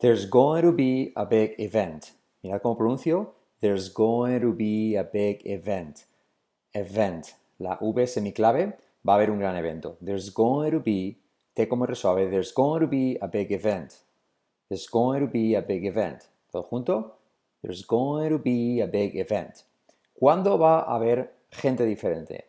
There's 0.00 0.26
going 0.26 0.62
to 0.62 0.70
be 0.70 1.12
a 1.16 1.26
big 1.26 1.56
event. 1.58 2.12
Mira 2.44 2.60
cómo 2.60 2.76
pronuncio. 2.78 3.32
There's 3.60 3.88
going 3.88 4.40
to 4.40 4.52
be 4.52 4.94
a 4.94 5.02
big 5.02 5.42
event. 5.44 6.04
Event. 6.72 7.34
La 7.58 7.76
V 7.80 8.06
semiclave. 8.06 8.74
Va 9.02 9.14
a 9.14 9.16
haber 9.16 9.32
un 9.32 9.40
gran 9.40 9.56
evento. 9.56 9.96
There's 10.00 10.30
going 10.30 10.70
to 10.70 10.78
be, 10.78 11.18
T 11.56 11.66
como 11.66 11.84
R 11.84 11.96
suave. 11.96 12.30
There's 12.30 12.52
going 12.52 12.82
to 12.82 12.86
be 12.86 13.18
a 13.20 13.26
big 13.26 13.50
event. 13.50 13.98
There's 14.68 14.86
going 14.86 15.20
to 15.20 15.26
be 15.26 15.56
a 15.56 15.62
big 15.62 15.84
event. 15.84 16.28
¿Todo 16.52 16.62
junto? 16.70 17.14
There's 17.60 17.82
going 17.82 18.30
to 18.30 18.38
be 18.38 18.80
a 18.80 18.86
big 18.86 19.16
event. 19.16 19.64
¿Cuándo 20.14 20.58
va 20.58 20.84
a 20.86 20.94
haber 20.94 21.30
gente 21.50 21.84
diferente? 21.84 22.44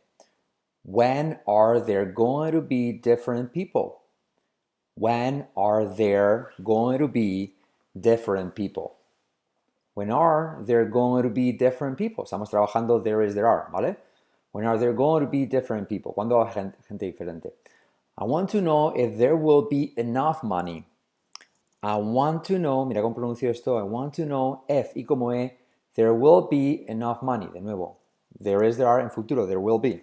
When 0.84 1.39
are 1.47 1.79
there 1.79 2.05
going 2.05 2.52
to 2.52 2.61
be 2.61 2.91
different 2.91 3.54
people? 3.54 3.98
When 5.00 5.47
are 5.55 5.86
there 5.86 6.52
going 6.61 6.99
to 6.99 7.07
be 7.07 7.54
different 7.98 8.54
people? 8.54 8.98
When 9.94 10.12
are 10.12 10.59
there 10.62 10.84
going 10.84 11.23
to 11.23 11.30
be 11.30 11.53
different 11.53 11.98
people? 11.98 12.25
Estamos 12.25 12.52
trabajando 12.52 13.02
there 13.02 13.22
is, 13.22 13.34
there 13.34 13.48
are, 13.48 13.70
¿vale? 13.72 13.95
When 14.52 14.66
are 14.66 14.77
there 14.77 14.91
going 14.91 15.23
to 15.23 15.30
be 15.30 15.45
different 15.45 15.88
people? 15.88 16.13
¿Cuándo 16.13 16.45
va 16.45 16.52
gente 16.52 17.13
diferente? 17.13 17.52
I 18.17 18.25
want 18.25 18.49
to 18.49 18.59
know 18.59 18.89
if 18.89 19.17
there 19.17 19.38
will 19.38 19.70
be 19.70 19.94
enough 19.95 20.44
money. 20.44 20.85
I 21.81 21.95
want 21.95 22.44
to 22.45 22.59
know, 22.59 22.84
mira 22.84 23.02
cómo 23.02 23.16
pronuncio 23.16 23.50
esto, 23.50 23.77
I 23.77 23.84
want 23.84 24.13
to 24.16 24.25
know 24.25 24.63
if, 24.67 24.94
y 24.97 25.03
como 25.03 25.31
e, 25.31 25.53
there 25.95 26.13
will 26.13 26.50
be 26.50 26.86
enough 26.89 27.23
money. 27.23 27.47
De 27.53 27.61
nuevo, 27.61 27.95
there 28.38 28.63
is, 28.63 28.75
there 28.75 28.88
are, 28.88 29.00
en 29.00 29.09
futuro, 29.09 29.45
there 29.45 29.61
will 29.61 29.80
be. 29.80 30.02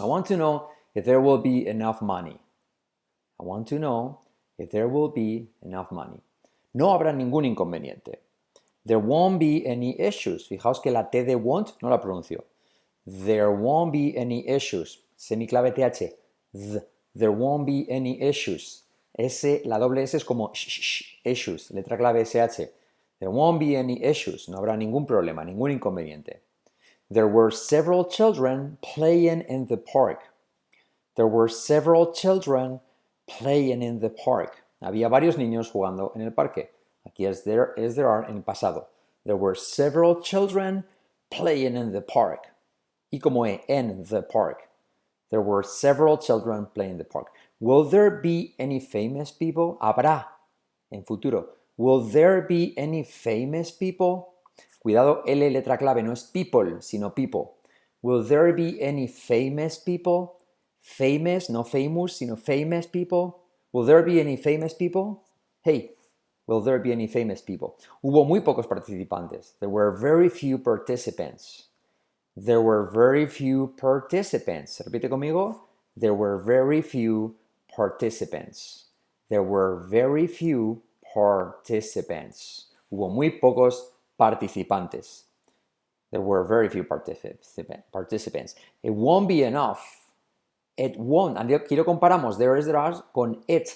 I 0.00 0.06
want 0.06 0.26
to 0.26 0.36
know 0.36 0.70
if 0.96 1.04
there 1.04 1.20
will 1.20 1.38
be 1.38 1.68
enough 1.68 2.02
money. 2.02 2.40
I 3.40 3.44
want 3.44 3.68
to 3.68 3.78
know 3.78 4.20
if 4.58 4.70
there 4.70 4.88
will 4.88 5.08
be 5.08 5.48
enough 5.62 5.92
money. 5.92 6.20
No 6.74 6.88
habrá 6.88 7.12
ningún 7.12 7.46
inconveniente. 7.46 8.16
There 8.84 8.98
won't 8.98 9.38
be 9.38 9.66
any 9.66 10.00
issues. 10.00 10.48
Fijaos 10.48 10.82
que 10.82 10.90
la 10.90 11.02
T 11.02 11.22
de 11.22 11.36
won't 11.36 11.74
no 11.82 11.88
la 11.88 11.98
pronuncio. 11.98 12.42
There 13.06 13.50
won't 13.50 13.92
be 13.92 14.16
any 14.16 14.48
issues. 14.48 14.98
Semiclave 15.18 15.74
TH. 15.74 16.12
Th. 16.52 16.82
There 17.14 17.32
won't 17.32 17.66
be 17.66 17.86
any 17.90 18.20
issues. 18.22 18.82
S, 19.18 19.44
la 19.64 19.78
doble 19.78 20.02
S 20.02 20.14
es 20.14 20.24
como 20.24 20.52
sh, 20.54 21.18
issues. 21.24 21.70
Letra 21.70 21.98
clave 21.98 22.24
SH. 22.24 22.70
There 23.18 23.30
won't 23.30 23.58
be 23.58 23.74
any 23.74 24.02
issues. 24.02 24.48
No 24.48 24.58
habrá 24.58 24.76
ningún 24.76 25.06
problema, 25.06 25.44
ningún 25.44 25.72
inconveniente. 25.72 26.40
There 27.10 27.26
were 27.26 27.50
several 27.50 28.04
children 28.04 28.78
playing 28.82 29.42
in 29.48 29.66
the 29.66 29.76
park. 29.76 30.20
There 31.16 31.26
were 31.26 31.48
several 31.48 32.12
children 32.12 32.80
playing 33.28 33.82
in 33.82 34.00
the 34.00 34.10
park. 34.10 34.64
Había 34.80 35.08
varios 35.08 35.36
niños 35.36 35.70
jugando 35.70 36.12
en 36.14 36.22
el 36.22 36.32
parque. 36.32 36.70
Aquí 37.06 37.26
es 37.26 37.44
there, 37.44 37.72
es 37.76 37.94
there 37.94 38.08
are 38.08 38.24
en 38.28 38.36
el 38.36 38.42
pasado. 38.42 38.88
There 39.24 39.36
were 39.36 39.54
several 39.54 40.20
children 40.20 40.84
playing 41.30 41.76
in 41.76 41.92
the 41.92 42.00
park. 42.00 42.48
Y 43.12 43.18
como 43.18 43.44
e, 43.44 43.62
in 43.68 44.04
the 44.04 44.22
park. 44.22 44.68
There 45.30 45.40
were 45.42 45.62
several 45.62 46.18
children 46.18 46.66
playing 46.74 46.92
in 46.92 46.98
the 46.98 47.04
park. 47.04 47.28
Will 47.60 47.84
there 47.84 48.10
be 48.10 48.54
any 48.58 48.80
famous 48.80 49.30
people? 49.30 49.78
Habrá 49.80 50.26
en 50.90 51.04
futuro. 51.04 51.48
Will 51.76 52.00
there 52.00 52.42
be 52.42 52.74
any 52.76 53.04
famous 53.04 53.70
people? 53.70 54.34
Cuidado, 54.80 55.22
L 55.26 55.50
letra 55.50 55.76
clave, 55.76 56.02
no 56.02 56.12
es 56.12 56.24
people, 56.24 56.80
sino 56.80 57.10
people. 57.10 57.56
Will 58.00 58.22
there 58.22 58.52
be 58.52 58.80
any 58.80 59.08
famous 59.08 59.78
people? 59.78 60.37
Famous, 60.88 61.50
no 61.50 61.62
famous, 61.64 62.16
sino 62.16 62.34
famous 62.34 62.86
people. 62.86 63.38
Will 63.72 63.84
there 63.84 64.02
be 64.02 64.18
any 64.20 64.36
famous 64.36 64.72
people? 64.72 65.22
Hey, 65.62 65.90
will 66.46 66.62
there 66.62 66.78
be 66.78 66.92
any 66.92 67.06
famous 67.06 67.42
people? 67.42 67.76
Hubo 68.02 68.26
muy 68.26 68.40
pocos 68.40 68.66
participantes. 68.66 69.52
There 69.60 69.68
were 69.68 69.92
very 69.92 70.30
few 70.30 70.56
participants. 70.58 71.68
There 72.34 72.62
were 72.62 72.90
very 72.90 73.26
few 73.26 73.74
participants. 73.78 74.80
Repite 74.86 75.10
conmigo. 75.10 75.60
There 75.94 76.14
were 76.14 76.38
very 76.38 76.80
few 76.80 77.36
participants. 77.76 78.86
There 79.28 79.42
were 79.42 79.86
very 79.90 80.26
few 80.26 80.82
participants. 81.14 82.68
Hubo 82.90 83.12
muy 83.14 83.38
pocos 83.38 83.74
participantes. 84.18 85.24
There 86.10 86.22
were 86.22 86.44
very 86.44 86.70
few 86.70 86.82
participants. 86.82 88.54
It 88.82 88.94
won't 88.94 89.28
be 89.28 89.42
enough. 89.42 89.97
It 90.78 90.96
won't. 90.96 91.36
Aquí 91.36 91.74
lo 91.74 91.84
comparamos 91.84 92.38
there 92.38 92.56
is, 92.56 92.64
there 92.64 92.78
are 92.78 92.94
con 93.12 93.42
it, 93.48 93.68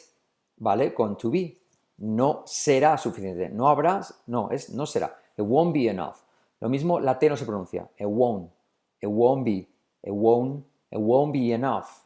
¿vale? 0.56 0.94
Con 0.94 1.16
to 1.18 1.30
be. 1.30 1.58
No 1.98 2.44
será 2.46 2.96
suficiente. 2.96 3.48
No 3.48 3.68
habrá, 3.68 4.06
no, 4.28 4.50
es 4.50 4.70
no 4.70 4.86
será. 4.86 5.12
It 5.36 5.42
won't 5.42 5.74
be 5.74 5.88
enough. 5.88 6.22
Lo 6.60 6.68
mismo, 6.68 7.00
la 7.00 7.18
T 7.18 7.28
no 7.28 7.36
se 7.36 7.44
pronuncia. 7.44 7.90
It 7.98 8.06
won't. 8.06 8.52
It 9.00 9.08
won't 9.08 9.44
be. 9.44 9.68
It 10.00 10.12
won't. 10.12 10.64
It 10.92 11.00
won't 11.00 11.32
be 11.32 11.52
enough. 11.52 12.04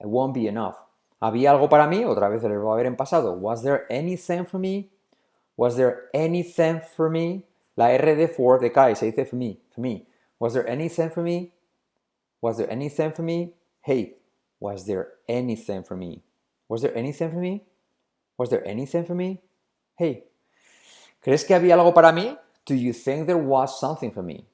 It 0.00 0.06
won't 0.06 0.32
be 0.32 0.48
enough. 0.48 0.76
¿Había 1.20 1.50
algo 1.50 1.68
para 1.68 1.86
mí? 1.86 2.02
Otra 2.04 2.28
vez 2.30 2.42
lo 2.42 2.64
va 2.64 2.72
a 2.72 2.76
ver 2.76 2.86
en 2.86 2.96
pasado. 2.96 3.34
Was 3.34 3.62
there 3.62 3.84
anything 3.90 4.46
for 4.46 4.58
me? 4.58 4.90
Was 5.56 5.76
there 5.76 6.08
anything 6.14 6.80
for 6.80 7.10
me? 7.10 7.44
La 7.76 7.90
R 7.90 8.16
de 8.16 8.28
for 8.28 8.58
de 8.58 8.70
cae 8.70 8.94
se 8.94 9.10
dice 9.10 9.28
for 9.28 9.36
me, 9.36 9.60
for 9.74 9.82
me. 9.82 10.06
Was 10.38 10.54
there 10.54 10.66
anything 10.66 11.10
for 11.10 11.22
me? 11.22 11.52
Was 12.40 12.56
there 12.56 12.70
anything 12.70 13.12
for 13.12 13.22
me? 13.22 13.54
Hey, 13.82 14.16
was 14.62 14.86
there 14.86 15.08
anything 15.28 15.82
for 15.82 15.96
me? 15.96 16.22
Was 16.68 16.82
there 16.82 16.96
anything 16.96 17.30
for 17.30 17.38
me? 17.38 17.64
Was 18.38 18.50
there 18.50 18.66
anything 18.66 19.04
for 19.04 19.14
me? 19.14 19.42
Hey, 19.98 20.24
¿crees 21.20 21.44
que 21.44 21.54
había 21.54 21.74
algo 21.74 21.92
para 21.92 22.12
mí? 22.12 22.38
Do 22.64 22.74
you 22.74 22.92
think 22.92 23.26
there 23.26 23.36
was 23.36 23.78
something 23.78 24.12
for 24.12 24.22
me? 24.22 24.46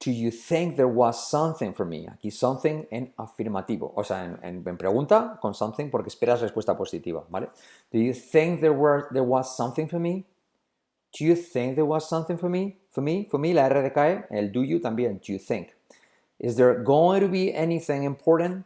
Do 0.00 0.12
you 0.12 0.30
think 0.30 0.76
there 0.76 0.86
was 0.86 1.28
something 1.28 1.74
for 1.74 1.84
me? 1.84 2.06
Aquí 2.06 2.32
something 2.32 2.86
en 2.92 3.12
afirmativo, 3.18 3.92
o 3.96 4.04
sea, 4.04 4.24
en, 4.24 4.38
en, 4.44 4.62
en, 4.64 4.76
pregunta 4.76 5.38
con 5.42 5.52
something 5.52 5.90
porque 5.90 6.08
esperas 6.08 6.40
respuesta 6.40 6.76
positiva, 6.76 7.24
¿vale? 7.28 7.48
Do 7.90 7.98
you 7.98 8.14
think 8.14 8.60
there, 8.60 8.72
were, 8.72 9.08
there 9.10 9.24
was 9.24 9.56
something 9.56 9.88
for 9.88 9.98
me? 9.98 10.24
Do 11.18 11.24
you 11.24 11.34
think 11.34 11.74
there 11.74 11.84
was 11.84 12.08
something 12.08 12.38
for 12.38 12.48
me? 12.48 12.78
For 12.90 13.02
me, 13.02 13.26
for 13.28 13.40
me, 13.40 13.52
la 13.52 13.64
R 13.64 13.82
decae, 13.82 14.26
el 14.30 14.52
do 14.52 14.62
you 14.62 14.78
también, 14.78 15.20
do 15.20 15.32
you 15.32 15.38
think. 15.40 15.74
Is 16.38 16.54
there 16.54 16.80
going 16.84 17.20
to 17.20 17.28
be 17.28 17.52
anything 17.52 18.04
important? 18.04 18.64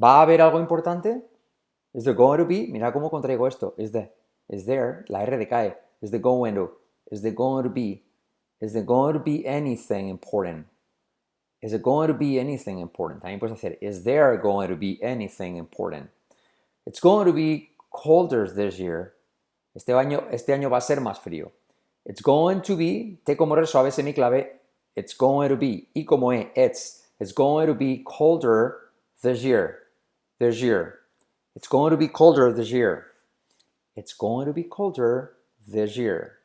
¿Va 0.00 0.18
a 0.18 0.22
haber 0.22 0.40
algo 0.40 0.58
importante? 0.58 1.22
Is 1.94 2.04
there 2.04 2.14
going 2.14 2.38
to 2.38 2.44
be? 2.44 2.66
Mira 2.68 2.92
cómo 2.92 3.10
contraigo 3.10 3.46
esto. 3.46 3.74
Is 3.76 3.92
there, 3.92 4.10
is 4.48 4.64
there, 4.64 5.04
la 5.08 5.20
R 5.20 5.38
decae. 5.38 5.76
Is 6.00 6.10
there 6.10 6.20
going 6.20 6.54
to? 6.54 6.70
Is 7.10 7.22
there 7.22 7.32
going 7.32 7.64
to 7.64 7.70
be? 7.70 8.02
Is 8.60 8.72
there 8.72 8.84
going 8.84 9.14
to 9.14 9.20
be 9.20 9.46
anything 9.46 10.08
important? 10.08 10.66
Is 11.62 11.72
it 11.72 11.82
going 11.82 12.08
to 12.08 12.14
be 12.14 12.40
anything 12.40 12.80
important? 12.80 13.22
También 13.22 13.38
puedes 13.38 13.52
hacer, 13.52 13.76
is 13.80 14.02
there 14.02 14.36
going 14.36 14.68
to 14.68 14.76
be 14.76 15.00
anything 15.02 15.56
important? 15.56 16.10
It's 16.86 16.98
going 16.98 17.26
to 17.26 17.32
be 17.32 17.70
colder 17.92 18.48
this 18.48 18.80
year. 18.80 19.14
Este 19.74 19.88
año, 19.88 20.24
este 20.32 20.48
año 20.48 20.70
va 20.70 20.78
a 20.78 20.80
ser 20.80 20.96
más 20.96 21.18
frío. 21.20 21.52
It's 22.04 22.20
going 22.20 22.62
to 22.62 22.76
be, 22.76 23.18
T 23.24 23.36
como 23.36 23.54
re 23.54 23.66
suave 23.66 23.92
semiclave, 23.92 24.46
it's 24.96 25.14
going 25.14 25.50
to 25.50 25.56
be, 25.56 25.86
y 25.94 26.04
como 26.04 26.32
e, 26.32 26.50
it's, 26.56 27.04
it's 27.20 27.32
going 27.32 27.68
to 27.68 27.74
be 27.74 28.02
colder 28.04 28.78
this 29.22 29.44
year, 29.44 29.81
this 30.42 30.60
year. 30.60 30.98
It's 31.54 31.68
going 31.68 31.92
to 31.92 31.96
be 31.96 32.08
colder 32.08 32.52
this 32.52 32.70
year. 32.70 33.06
It's 33.94 34.12
going 34.12 34.46
to 34.46 34.52
be 34.52 34.64
colder 34.64 35.34
this 35.68 35.96
year. 35.96 36.38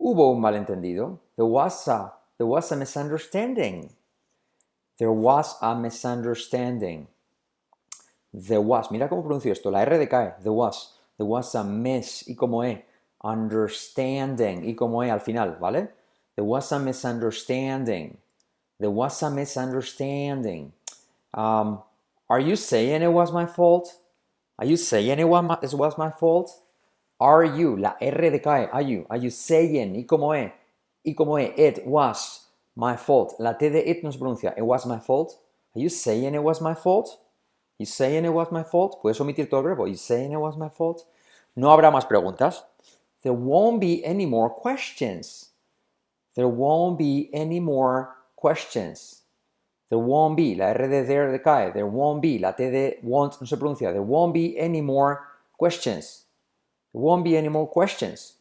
Hubo 0.00 0.34
un 0.34 0.40
malentendido. 0.40 1.18
There 1.36 1.46
was 1.46 1.86
a, 1.88 2.12
there 2.38 2.46
was 2.46 2.72
a 2.72 2.76
misunderstanding. 2.76 3.90
There 4.98 5.12
was 5.12 5.56
a 5.60 5.74
misunderstanding. 5.74 7.08
There 8.32 8.60
was, 8.60 8.90
mira 8.90 9.08
cómo 9.08 9.22
pronuncio 9.22 9.52
esto, 9.52 9.70
la 9.70 9.80
R 9.80 9.98
decae, 9.98 10.42
there 10.42 10.52
was, 10.52 10.94
there 11.18 11.26
was 11.26 11.54
a 11.54 11.62
miss, 11.62 12.24
y 12.26 12.34
como 12.34 12.64
e, 12.64 12.82
understanding 13.22 14.64
y 14.64 14.74
como 14.74 15.02
e 15.02 15.10
al 15.10 15.20
final, 15.20 15.56
¿vale? 15.60 15.88
There 16.34 16.44
was 16.44 16.72
a 16.72 16.78
misunderstanding. 16.78 18.16
There 18.80 18.90
was 18.90 19.22
a 19.22 19.30
misunderstanding. 19.30 20.72
Um, 21.32 21.82
are 22.28 22.40
you 22.40 22.56
saying 22.56 23.02
it 23.02 23.12
was 23.12 23.32
my 23.32 23.46
fault? 23.46 23.92
Are 24.58 24.66
you 24.66 24.76
saying 24.76 25.18
it 25.18 25.28
was, 25.28 25.74
was 25.74 25.98
my 25.98 26.10
fault? 26.10 26.50
Are 27.20 27.44
you, 27.44 27.76
la 27.76 27.94
R 28.00 28.12
decae, 28.12 28.68
are 28.72 28.82
you, 28.82 29.06
are 29.08 29.16
you 29.16 29.30
saying, 29.30 29.94
y 29.94 30.04
como 30.08 30.32
e, 30.32 30.52
y 31.04 31.14
como 31.14 31.36
e, 31.36 31.52
it 31.56 31.86
was 31.86 32.46
my 32.76 32.96
fault. 32.96 33.34
La 33.38 33.52
T 33.52 33.68
de 33.68 33.88
it 33.88 34.02
no 34.02 34.10
se 34.10 34.18
pronuncia, 34.18 34.54
it 34.56 34.64
was 34.64 34.86
my 34.86 34.98
fault. 34.98 35.38
Are 35.74 35.80
you 35.80 35.88
saying 35.88 36.34
it 36.34 36.42
was 36.42 36.60
my 36.60 36.74
fault? 36.74 37.18
You 37.78 37.86
saying 37.86 38.24
it 38.24 38.32
was 38.32 38.50
my 38.52 38.62
fault? 38.62 39.00
Puedes 39.02 39.20
omitir 39.20 39.50
todo 39.50 39.60
el 39.60 39.64
verbo. 39.64 39.86
You 39.86 39.96
saying 39.96 40.32
it 40.32 40.40
was 40.40 40.56
my 40.56 40.68
fault? 40.68 41.04
No 41.56 41.68
habrá 41.68 41.90
más 41.90 42.08
preguntas. 42.08 42.62
there 43.24 43.32
won't 43.32 43.80
be 43.80 44.04
any 44.04 44.26
more 44.26 44.50
questions. 44.50 45.50
There 46.36 46.46
won't 46.46 46.98
be 46.98 47.30
any 47.32 47.58
more 47.58 48.14
questions. 48.36 49.22
There 49.90 49.98
won't 49.98 50.36
be, 50.36 50.54
la 50.54 50.66
R 50.66 50.88
de 50.88 51.04
there 51.04 51.30
decae, 51.38 51.72
there 51.72 51.86
won't 51.86 52.20
be, 52.22 52.38
la 52.38 52.52
T 52.52 52.70
de 52.70 52.98
won't 53.02 53.40
no 53.40 53.46
se 53.46 53.56
pronuncia, 53.56 53.92
there 53.92 54.02
won't 54.02 54.32
be 54.32 54.58
any 54.58 54.80
more 54.80 55.20
questions. 55.56 56.24
There 56.92 57.02
won't 57.02 57.24
be 57.24 57.36
any 57.36 57.48
more 57.48 57.68
questions. 57.68 58.34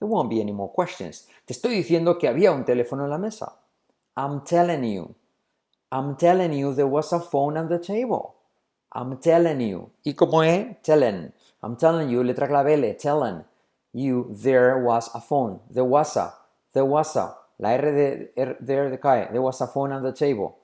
There 0.00 0.08
won't 0.08 0.30
be 0.30 0.40
any 0.40 0.52
more 0.52 0.72
questions. 0.72 1.26
Te 1.44 1.52
estoy 1.52 1.76
diciendo 1.76 2.18
que 2.18 2.28
había 2.28 2.52
un 2.52 2.64
teléfono 2.64 3.04
en 3.04 3.10
la 3.10 3.18
mesa. 3.18 3.52
I'm 4.16 4.44
telling 4.44 4.84
you. 4.84 5.14
I'm 5.90 6.16
telling 6.16 6.52
you 6.52 6.74
there 6.74 6.86
was 6.86 7.12
a 7.12 7.20
phone 7.20 7.56
on 7.56 7.68
the 7.68 7.78
table. 7.78 8.34
I'm 8.92 9.18
telling 9.18 9.60
you. 9.60 9.90
¿Y 10.04 10.14
cómo 10.14 10.42
es? 10.44 10.76
Telling. 10.82 11.32
I'm 11.62 11.76
telling 11.76 12.08
you, 12.10 12.22
letra 12.22 12.48
clave 12.48 12.72
L, 12.72 12.94
telling 12.94 13.44
you 13.92 14.28
there 14.30 14.78
was 14.78 15.10
a 15.14 15.20
phone. 15.20 15.60
There 15.70 15.84
was 15.84 16.16
a. 16.16 16.32
There 16.72 16.84
was 16.84 17.16
a. 17.16 17.34
La 17.58 17.70
R 17.70 17.92
de 17.92 18.30
R, 18.36 18.56
there 18.60 18.90
de 18.90 18.98
cae. 18.98 19.28
There 19.30 19.42
was 19.42 19.60
a 19.60 19.66
phone 19.66 19.92
on 19.92 20.02
the 20.02 20.12
table. 20.12 20.58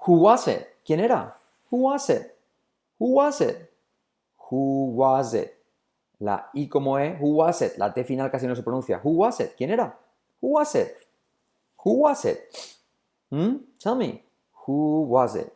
Who 0.00 0.20
was 0.20 0.48
it? 0.48 0.76
¿Quién 0.86 1.00
era? 1.00 1.34
Who 1.70 1.78
was 1.78 2.10
it? 2.10 2.36
Who 2.98 3.14
was 3.14 3.40
it? 3.40 3.72
Who 4.50 4.92
was 4.94 5.34
it? 5.34 5.52
La 6.20 6.44
I 6.54 6.66
como 6.66 6.98
E, 6.98 7.16
who 7.20 7.34
was 7.36 7.62
it? 7.62 7.78
La 7.78 7.90
T 7.90 8.02
final 8.04 8.30
casi 8.30 8.46
no 8.46 8.54
se 8.54 8.62
pronuncia. 8.62 9.00
Who 9.02 9.10
was 9.10 9.40
it? 9.40 9.56
¿Quién 9.58 9.70
era? 9.70 9.94
Who 10.40 10.52
was 10.52 10.74
it? 10.74 10.96
Who 11.84 12.00
was 12.00 12.24
it? 12.24 12.40
Hmm? 13.30 13.56
Tell 13.78 13.94
me. 13.94 14.22
Who 14.66 15.02
was 15.02 15.36
it? 15.36 15.52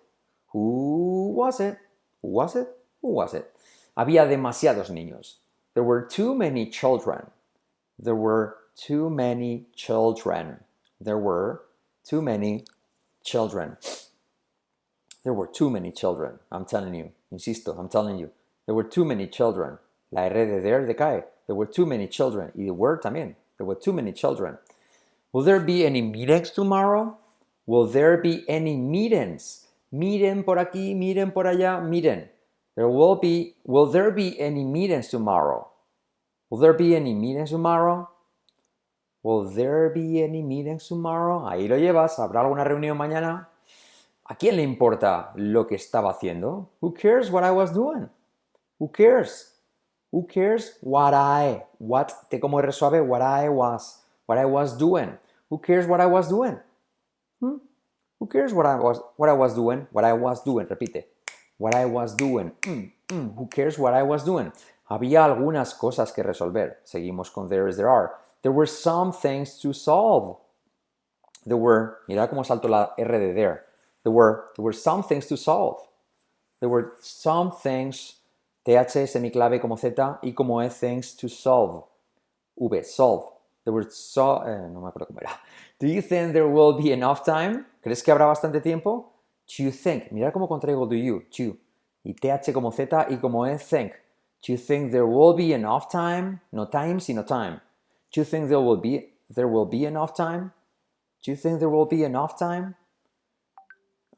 Who 0.53 1.33
was 1.37 1.61
it? 1.61 1.79
Who 2.23 2.29
was 2.29 2.57
it? 2.57 2.69
Who 3.01 3.09
was 3.09 3.35
it? 3.35 3.51
Había 3.97 4.27
demasiados 4.27 4.91
niños. 4.91 5.37
There 5.75 5.85
were 5.85 6.03
too 6.03 6.35
many 6.35 6.71
children. 6.71 7.31
There 7.99 8.15
were 8.15 8.57
too 8.77 9.11
many 9.11 9.67
children. 9.75 10.61
There 11.01 11.19
were 11.19 11.63
too 12.05 12.23
many 12.23 12.65
children. 13.25 13.77
There 15.25 15.35
were 15.35 15.47
too 15.47 15.71
many 15.71 15.93
children. 15.93 16.39
I'm 16.51 16.65
telling 16.65 16.95
you. 16.95 17.13
Insisto, 17.31 17.73
I'm 17.79 17.89
telling 17.89 18.19
you. 18.19 18.31
There 18.67 18.75
were 18.75 18.85
too 18.85 19.05
many 19.05 19.27
children. 19.27 19.79
La 20.13 20.29
there 20.29 20.87
decae. 20.87 21.25
There 21.47 21.57
were 21.57 21.67
too 21.67 21.87
many 21.87 22.09
children. 22.09 22.53
Y 22.55 22.71
word 22.71 23.03
también. 23.03 23.35
There 23.57 23.67
were 23.67 23.77
too 23.77 23.93
many 23.93 24.13
children. 24.13 24.59
Will 25.33 25.43
there 25.43 25.61
be 25.61 25.87
any 25.87 26.03
meetings 26.03 26.51
tomorrow? 26.51 27.17
Will 27.67 27.87
there 27.87 28.17
be 28.17 28.45
any 28.49 28.77
meetings? 28.77 29.67
Miren 29.93 30.43
por 30.43 30.57
aquí, 30.57 30.95
miren 30.97 31.33
por 31.33 31.45
allá, 31.45 31.81
miren. 31.83 32.29
There 32.75 32.89
will 32.89 33.17
be, 33.17 33.55
will 33.65 33.87
there 33.87 34.11
be 34.11 34.41
any 34.41 34.65
meetings 34.65 35.09
tomorrow? 35.09 35.69
Will 36.49 36.59
there 36.59 36.73
be 36.73 36.97
any 36.97 37.15
meetings 37.15 37.51
tomorrow? 37.51 38.10
Will 39.23 39.51
there 39.51 39.91
be 39.93 40.23
any 40.23 40.43
meetings 40.43 40.89
tomorrow? 40.89 41.47
Ahí 41.47 41.69
lo 41.69 41.77
llevas. 41.77 42.19
¿Habrá 42.19 42.41
alguna 42.41 42.65
reunión 42.65 42.97
mañana? 42.97 43.49
¿A 44.25 44.37
quién 44.37 44.57
le 44.57 44.63
importa 44.63 45.33
lo 45.35 45.67
que 45.67 45.75
estaba 45.75 46.11
haciendo? 46.11 46.71
Who 46.81 46.95
cares 46.95 47.31
what 47.31 47.45
I 47.45 47.51
was 47.51 47.73
doing? 47.73 48.09
Who 48.79 48.89
cares? 48.91 49.61
Who 50.13 50.27
cares 50.27 50.79
what 50.83 51.15
I, 51.15 51.63
what, 51.79 52.13
te 52.31 52.41
como 52.41 52.59
R 52.59 52.71
what 53.03 53.23
I 53.23 53.49
was, 53.49 54.03
what 54.27 54.39
I 54.39 54.45
was 54.45 54.77
doing? 54.77 55.19
Who 55.49 55.59
cares 55.59 55.87
what 55.87 56.01
I 56.01 56.07
was 56.07 56.29
doing? 56.29 56.59
Hmm? 57.41 57.59
Who 58.19 58.27
cares 58.27 58.53
what 58.53 58.67
I 58.67 58.77
was, 58.77 59.01
what 59.17 59.29
I 59.29 59.33
was 59.33 59.55
doing? 59.55 59.87
What 59.93 60.05
I 60.05 60.13
was 60.13 60.43
doing, 60.43 60.67
repite. 60.67 61.05
What 61.59 61.75
I 61.75 61.85
was 61.85 62.15
doing. 62.15 62.53
Mm, 62.63 62.93
mm. 63.09 63.35
Who 63.37 63.47
cares 63.47 63.79
what 63.79 63.95
I 63.95 64.03
was 64.03 64.25
doing? 64.25 64.53
Había 64.89 65.25
algunas 65.25 65.75
cosas 65.75 66.13
que 66.13 66.23
resolver. 66.23 66.79
Seguimos 66.85 67.31
con 67.33 67.49
there 67.49 67.69
is, 67.69 67.77
there 67.77 67.89
are. 67.89 68.13
There 68.43 68.53
were 68.53 68.67
some 68.67 69.13
things 69.13 69.59
to 69.61 69.73
solve. 69.73 70.39
There 71.45 71.57
were, 71.57 71.99
mira 72.09 72.29
cómo 72.29 72.45
salto 72.45 72.69
la 72.69 72.95
R 72.99 73.19
de 73.19 73.33
there. 73.35 73.65
There 74.03 74.13
were, 74.13 74.51
there 74.57 74.65
were 74.65 74.73
some 74.73 75.03
things 75.03 75.27
to 75.27 75.37
solve. 75.37 75.77
There 76.61 76.69
were 76.69 76.93
some 77.01 77.53
things, 77.53 78.17
TH 78.65 79.07
semiclave 79.07 79.61
como 79.61 79.77
Z 79.77 79.95
y 80.23 80.33
como 80.33 80.61
E 80.61 80.69
things 80.69 81.15
to 81.17 81.29
solve. 81.29 81.85
V, 82.59 82.83
solve. 82.83 83.25
There 83.65 83.73
were 83.73 83.87
so, 83.91 84.43
eh, 84.43 84.69
no 84.69 84.81
me 84.81 84.89
acuerdo 84.89 85.07
cómo 85.07 85.21
era. 85.21 85.41
Do 85.79 85.87
you 85.87 86.03
think 86.03 86.33
there 86.33 86.49
will 86.49 86.75
be 86.75 86.93
enough 86.93 87.25
time? 87.25 87.65
¿Crees 87.83 88.03
que 88.03 88.13
habrá 88.13 88.27
bastante 88.27 88.61
tiempo? 88.63 89.13
Do 89.47 89.63
you 89.63 89.71
think? 89.71 90.13
Mira 90.13 90.31
cómo 90.33 90.49
contraigo 90.49 90.87
do 90.87 90.95
you, 90.95 91.25
to. 91.31 91.57
Y 92.05 92.15
TH 92.15 92.53
como 92.53 92.71
Z 92.71 93.07
y 93.11 93.17
como 93.17 93.47
E 93.47 93.57
think. 93.59 93.93
Do 94.43 94.53
you 94.53 94.59
think 94.59 94.93
there 94.93 95.07
will 95.07 95.35
be 95.35 95.53
enough 95.53 95.91
time? 95.91 96.41
No 96.53 96.67
time, 96.67 97.01
sino 97.01 97.25
time. 97.25 97.61
Do 98.13 98.21
you 98.21 98.25
think 98.25 98.49
there 98.49 98.61
will 98.61 98.77
be 98.77 99.13
there 99.29 99.49
will 99.49 99.67
be 99.67 99.85
enough 99.85 100.15
time? 100.15 100.53
Do 101.23 101.31
you 101.31 101.37
think 101.37 101.61
there 101.61 101.69
will 101.69 101.87
be 101.87 102.03
enough 102.03 102.39
time? 102.39 102.77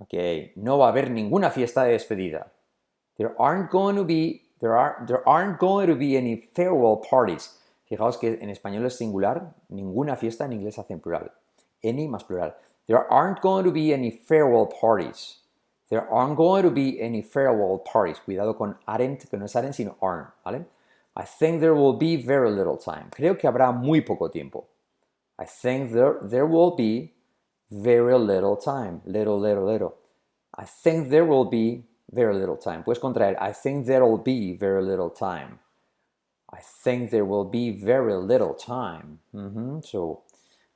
Ok, 0.01 0.53
no 0.57 0.79
va 0.79 0.89
a 0.89 0.93
haber 0.93 1.11
ninguna 1.11 1.51
fiesta 1.51 1.85
de 1.85 1.93
despedida. 1.93 2.51
There 3.19 3.35
aren't 3.39 3.71
going 3.71 3.97
to 3.97 4.05
be 4.05 4.43
there 4.61 4.77
are 4.77 5.05
there 5.07 5.27
aren't 5.29 5.59
going 5.59 5.89
to 5.89 5.95
be 5.95 6.17
any 6.17 6.37
farewell 6.55 7.01
parties. 7.09 7.59
Fijaos 7.89 8.17
que 8.19 8.39
en 8.41 8.49
español 8.49 8.87
es 8.87 8.97
singular, 8.97 9.55
ninguna 9.69 10.17
fiesta 10.17 10.45
en 10.47 10.53
inglés 10.53 10.79
hace 10.79 10.97
plural. 10.97 11.31
Any 11.83 12.09
más 12.09 12.25
plural. 12.25 12.55
There 12.87 13.07
aren't 13.13 13.41
going 13.43 13.65
to 13.65 13.71
be 13.71 13.93
any 13.93 14.11
farewell 14.11 14.67
parties. 14.67 15.39
There 15.91 16.09
aren't 16.11 16.37
going 16.37 16.63
to 16.63 16.71
be 16.71 17.01
any 17.01 17.23
farewell 17.23 17.83
parties. 17.85 18.19
Cuidado 18.25 18.57
con 18.57 18.77
aren't, 18.87 19.29
que 19.29 19.39
no 19.39 19.45
es 19.45 19.55
aren't, 19.55 19.75
sino 19.75 19.97
aren't, 20.01 20.29
¿vale? 20.43 20.65
I 21.15 21.25
think 21.25 21.61
there 21.61 21.75
will 21.75 21.95
be 21.95 22.17
very 22.17 22.51
little 22.51 22.77
time. 22.77 23.11
Creo 23.11 23.39
que 23.39 23.49
habrá 23.49 23.73
muy 23.73 24.01
poco 24.01 24.29
tiempo. 24.29 24.67
I 25.39 25.45
think 25.45 25.93
there, 25.93 26.19
there 26.23 26.47
will 26.47 26.75
be 26.77 27.13
very 27.71 28.19
little 28.19 28.57
time. 28.57 29.03
Little, 29.05 29.39
little, 29.39 29.65
little. 29.65 29.95
I 30.55 30.65
think 30.65 31.11
there 31.11 31.25
will 31.25 31.45
be 31.45 31.85
very 32.11 32.35
little 32.35 32.57
time. 32.57 32.83
Puedes 32.85 32.99
contraer. 33.01 33.37
I 33.41 33.53
think 33.53 33.87
there 33.87 34.05
will 34.05 34.19
be 34.19 34.57
very 34.57 34.83
little 34.83 35.11
time. 35.11 35.59
I 36.53 36.61
think 36.61 37.11
there 37.11 37.25
will 37.25 37.45
be 37.47 37.71
very 37.71 38.15
little 38.15 38.55
time. 38.55 39.21
Mhm, 39.35 39.83
So, 39.85 40.23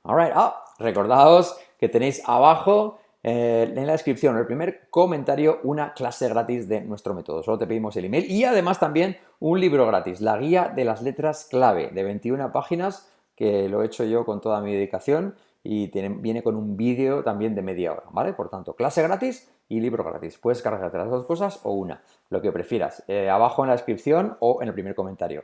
all 0.03 0.15
right. 0.15 0.31
Ah, 0.35 0.55
recordaos 0.79 1.53
que 1.79 1.87
tenéis 1.87 2.21
abajo 2.25 2.97
eh, 3.29 3.73
en 3.75 3.85
la 3.85 3.91
descripción, 3.91 4.37
el 4.37 4.45
primer 4.45 4.87
comentario, 4.89 5.59
una 5.63 5.93
clase 5.93 6.29
gratis 6.29 6.69
de 6.69 6.79
nuestro 6.79 7.13
método. 7.13 7.43
Solo 7.43 7.57
te 7.57 7.67
pedimos 7.67 7.93
el 7.97 8.05
email 8.05 8.31
y 8.31 8.45
además 8.45 8.79
también 8.79 9.17
un 9.41 9.59
libro 9.59 9.85
gratis, 9.85 10.21
la 10.21 10.37
guía 10.37 10.71
de 10.73 10.85
las 10.85 11.01
letras 11.01 11.45
clave 11.49 11.89
de 11.89 12.03
21 12.05 12.53
páginas 12.53 13.11
que 13.35 13.67
lo 13.67 13.83
he 13.83 13.87
hecho 13.87 14.05
yo 14.05 14.23
con 14.23 14.39
toda 14.39 14.61
mi 14.61 14.71
dedicación 14.71 15.35
y 15.61 15.91
viene 16.21 16.41
con 16.41 16.55
un 16.55 16.77
vídeo 16.77 17.21
también 17.21 17.53
de 17.53 17.61
media 17.63 17.91
hora, 17.91 18.03
¿vale? 18.11 18.31
Por 18.31 18.47
tanto, 18.49 18.77
clase 18.77 19.01
gratis 19.01 19.51
y 19.67 19.81
libro 19.81 20.05
gratis. 20.05 20.37
Puedes 20.37 20.61
cargarte 20.61 20.97
las 20.97 21.09
dos 21.09 21.25
cosas 21.25 21.59
o 21.63 21.73
una, 21.73 22.01
lo 22.29 22.41
que 22.41 22.53
prefieras, 22.53 23.03
eh, 23.09 23.29
abajo 23.29 23.61
en 23.61 23.67
la 23.67 23.73
descripción 23.73 24.37
o 24.39 24.61
en 24.61 24.69
el 24.69 24.73
primer 24.73 24.95
comentario. 24.95 25.43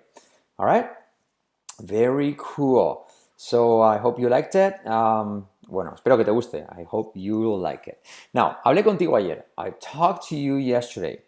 All 0.55 0.73
right? 0.73 0.85
Very 1.79 2.37
cool. 2.37 2.99
So 3.35 3.83
I 3.83 3.99
hope 4.01 4.21
you 4.21 4.29
liked 4.29 4.55
it. 4.55 4.75
Um, 4.87 5.47
bueno, 5.67 5.93
espero 5.93 6.17
que 6.17 6.25
te 6.25 6.31
guste. 6.31 6.65
I 6.77 6.83
hope 6.83 7.15
you 7.15 7.55
like 7.57 7.87
it. 7.87 7.99
Now, 8.33 8.57
hablé 8.65 8.83
contigo 8.83 9.15
ayer. 9.17 9.45
I 9.57 9.71
talked 9.71 10.27
to 10.29 10.35
you 10.35 10.55
yesterday. 10.57 11.23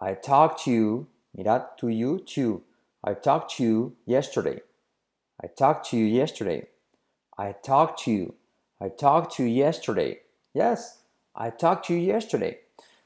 I 0.00 0.14
talked 0.14 0.64
to 0.64 0.70
you, 0.70 1.06
mirad, 1.36 1.76
to 1.78 1.88
you, 1.88 2.20
to. 2.34 2.62
I 3.04 3.14
talked 3.14 3.56
to 3.56 3.64
you 3.64 3.96
yesterday. 4.06 4.60
I 5.42 5.48
talked 5.48 5.90
to 5.90 5.96
you 5.96 6.04
yesterday. 6.06 6.68
I 7.38 7.54
talked 7.62 8.04
to 8.04 8.10
you. 8.10 8.34
I 8.80 8.88
talked 8.88 9.36
to 9.36 9.44
you 9.44 9.48
yesterday. 9.48 10.20
Yes, 10.54 11.02
I 11.34 11.50
talked 11.50 11.86
to 11.86 11.94
you 11.94 12.00
yesterday. 12.00 12.58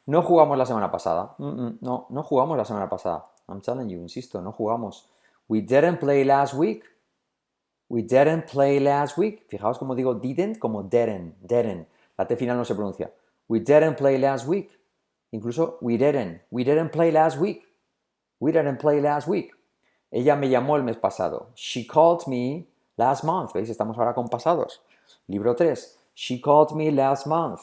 No 0.06 0.22
jugamos 0.22 0.56
la 0.58 0.64
semana 0.64 0.90
pasada. 0.90 1.30
No, 1.38 2.06
no 2.10 2.22
jugamos 2.22 2.56
la 2.56 2.64
semana 2.64 2.88
pasada. 2.88 3.24
I'm 3.48 3.60
telling 3.60 3.88
you, 3.90 4.00
insisto, 4.00 4.40
no 4.42 4.52
jugamos. 4.52 5.02
We 5.48 5.60
didn't 5.60 5.98
play 5.98 6.24
last 6.24 6.54
week. 6.54 6.84
We 7.92 8.00
didn't 8.00 8.46
play 8.46 8.80
last 8.80 9.18
week. 9.18 9.46
Fijaos 9.50 9.78
como 9.78 9.94
digo 9.94 10.14
didn't, 10.14 10.58
como 10.58 10.82
didn't, 10.82 11.34
didn't. 11.46 11.86
La 12.16 12.24
T 12.24 12.36
final 12.36 12.56
no 12.56 12.64
se 12.64 12.74
pronuncia. 12.74 13.12
We 13.48 13.60
didn't 13.60 13.98
play 13.98 14.16
last 14.16 14.46
week. 14.46 14.70
Incluso 15.30 15.76
we 15.82 15.98
didn't. 15.98 16.40
We 16.50 16.64
didn't 16.64 16.90
play 16.90 17.10
last 17.10 17.36
week. 17.38 17.66
We 18.40 18.50
didn't 18.50 18.78
play 18.78 19.02
last 19.02 19.28
week. 19.28 19.52
Ella 20.10 20.36
me 20.36 20.48
llamó 20.48 20.76
el 20.76 20.84
mes 20.84 20.96
pasado. 20.96 21.48
She 21.54 21.84
called 21.84 22.26
me 22.26 22.66
last 22.96 23.24
month. 23.24 23.52
¿Veis? 23.52 23.68
Estamos 23.68 23.98
ahora 23.98 24.14
con 24.14 24.26
pasados. 24.26 24.80
Libro 25.28 25.54
3. 25.54 25.98
She 26.14 26.40
called 26.40 26.74
me 26.74 26.90
last 26.90 27.26
month. 27.26 27.60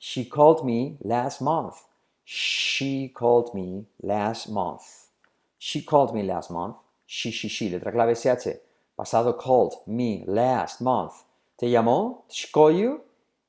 She 0.00 0.24
called 0.24 0.64
me 0.64 0.98
last 1.04 1.40
month. 1.40 1.76
She 2.24 3.08
called 3.14 3.54
me 3.54 3.86
last 4.02 4.48
month. 4.48 4.82
She 5.58 5.84
called 5.84 6.12
me 6.12 6.24
last 6.24 6.50
month. 6.50 6.74
She, 7.06 7.30
she, 7.30 7.48
she. 7.48 7.70
Letra 7.70 7.92
clave 7.92 8.16
SH. 8.16 8.71
Pasado 8.96 9.36
called 9.36 9.74
me 9.86 10.24
last 10.26 10.80
month. 10.80 11.12
¿Te 11.56 11.70
llamó? 11.70 12.24
She 12.28 12.48
call 12.52 12.72
you? 12.72 13.00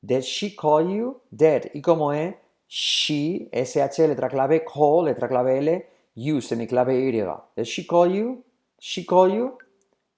Did 0.02 0.24
she 0.24 0.56
call 0.56 0.90
you? 0.90 1.22
Did. 1.32 1.72
¿Y 1.74 1.82
cómo 1.82 2.14
es? 2.14 2.36
She, 2.68 3.50
SH, 3.52 4.08
letra 4.08 4.30
clave, 4.30 4.64
call, 4.66 5.06
letra 5.06 5.28
clave 5.28 5.60
L, 5.60 5.86
you, 6.16 6.42
semiclave 6.42 6.96
Y. 6.96 7.12
Did 7.56 7.66
she 7.66 7.86
call 7.86 8.12
you? 8.12 8.44
She 8.80 9.06
call 9.06 9.30
you? 9.30 9.58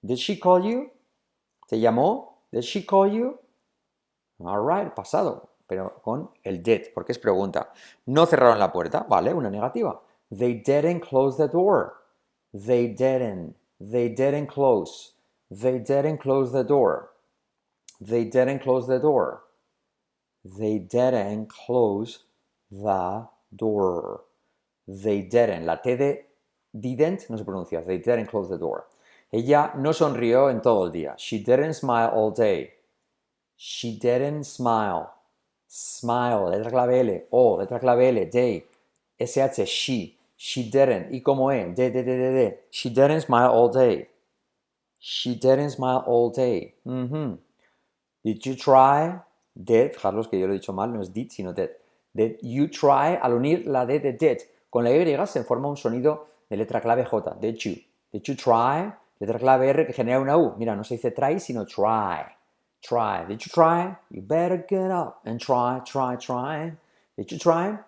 Did 0.02 0.18
she 0.18 0.38
call 0.38 0.64
you? 0.64 0.90
¿Te 1.68 1.78
llamó? 1.78 2.44
Did 2.50 2.62
she 2.62 2.84
call 2.84 3.10
you? 3.10 3.38
Alright, 4.40 4.94
pasado, 4.94 5.50
pero 5.66 6.00
con 6.02 6.30
el 6.44 6.62
did, 6.62 6.92
porque 6.94 7.12
es 7.12 7.18
pregunta. 7.18 7.72
No 8.06 8.26
cerraron 8.26 8.58
la 8.58 8.72
puerta, 8.72 9.06
vale, 9.08 9.32
una 9.34 9.50
negativa. 9.50 10.00
They 10.30 10.54
didn't 10.54 11.00
close 11.00 11.36
the 11.36 11.48
door. 11.48 11.94
They 12.52 12.88
didn't. 12.88 13.56
They 13.80 14.08
didn't 14.08 14.48
close. 14.48 15.15
They 15.50 15.78
didn't 15.78 16.18
close 16.18 16.52
the 16.52 16.64
door. 16.64 17.10
They 18.00 18.24
didn't 18.24 18.60
close 18.60 18.86
the 18.86 18.98
door. 18.98 19.42
They 20.44 20.78
didn't 20.78 21.48
close 21.48 22.24
the 22.70 23.28
door. 23.54 24.24
They 24.86 25.20
didn't. 25.22 25.66
La 25.66 25.76
T 25.76 25.96
de 25.96 26.24
didn't 26.78 27.28
no 27.30 27.36
se 27.36 27.44
pronuncia. 27.44 27.84
They 27.84 27.98
didn't 27.98 28.26
close 28.26 28.48
the 28.48 28.58
door. 28.58 28.86
Ella 29.32 29.72
no 29.76 29.92
sonrió 29.92 30.50
en 30.50 30.60
todo 30.60 30.84
el 30.84 30.92
día. 30.92 31.14
She 31.16 31.38
didn't 31.38 31.74
smile 31.74 32.10
all 32.12 32.30
day. 32.30 32.72
She 33.56 33.98
didn't 33.98 34.44
smile. 34.44 35.12
Smile, 35.66 36.50
letra 36.50 36.70
clave 36.70 37.00
L. 37.00 37.26
O, 37.32 37.56
letra 37.56 37.80
clave 37.80 38.08
L. 38.08 38.26
Day. 38.26 38.64
SH, 39.18 39.66
she. 39.66 40.16
She 40.36 40.70
didn't. 40.70 41.12
Y 41.12 41.22
como 41.22 41.50
E. 41.50 41.72
De, 41.74 41.90
de, 41.90 42.02
de, 42.02 42.16
de, 42.16 42.32
de. 42.32 42.58
She 42.70 42.90
didn't 42.90 43.22
smile 43.22 43.50
all 43.50 43.68
day. 43.68 44.08
She 45.08 45.36
didn't 45.36 45.70
smile 45.70 46.02
all 46.04 46.30
day. 46.30 46.74
Did 46.84 48.44
you 48.44 48.56
try? 48.56 49.20
Did, 49.54 49.92
fijaros 49.92 50.28
que 50.28 50.36
yo 50.36 50.48
lo 50.48 50.52
he 50.52 50.58
dicho 50.58 50.72
mal, 50.72 50.92
no 50.92 51.00
es 51.00 51.12
did, 51.12 51.30
sino 51.30 51.52
did. 51.52 51.70
Did 52.12 52.38
you 52.42 52.66
try? 52.66 53.16
Al 53.22 53.34
unir 53.34 53.68
la 53.68 53.86
D 53.86 54.00
de 54.00 54.14
did 54.14 54.38
con 54.68 54.82
la 54.82 54.90
Y 54.90 55.26
se 55.28 55.44
forma 55.44 55.68
un 55.68 55.76
sonido 55.76 56.26
de 56.50 56.56
letra 56.56 56.80
clave 56.80 57.04
J. 57.04 57.36
Did 57.40 57.56
you? 57.56 57.76
Did 58.10 58.24
you 58.24 58.34
try? 58.34 58.92
Letra 59.20 59.38
clave 59.38 59.68
R 59.68 59.86
que 59.86 59.92
genera 59.92 60.18
una 60.18 60.36
U. 60.36 60.56
Mira, 60.58 60.74
no 60.74 60.82
se 60.82 60.96
dice 60.96 61.12
try, 61.12 61.38
sino 61.38 61.64
try. 61.64 62.26
Try. 62.82 63.26
Did 63.28 63.40
you 63.44 63.52
try? 63.54 63.96
You 64.10 64.22
better 64.22 64.66
get 64.68 64.90
up 64.90 65.20
and 65.24 65.38
try, 65.40 65.82
try, 65.86 66.16
try. 66.16 66.72
Did 67.16 67.30
you 67.30 67.38
try? 67.38 67.78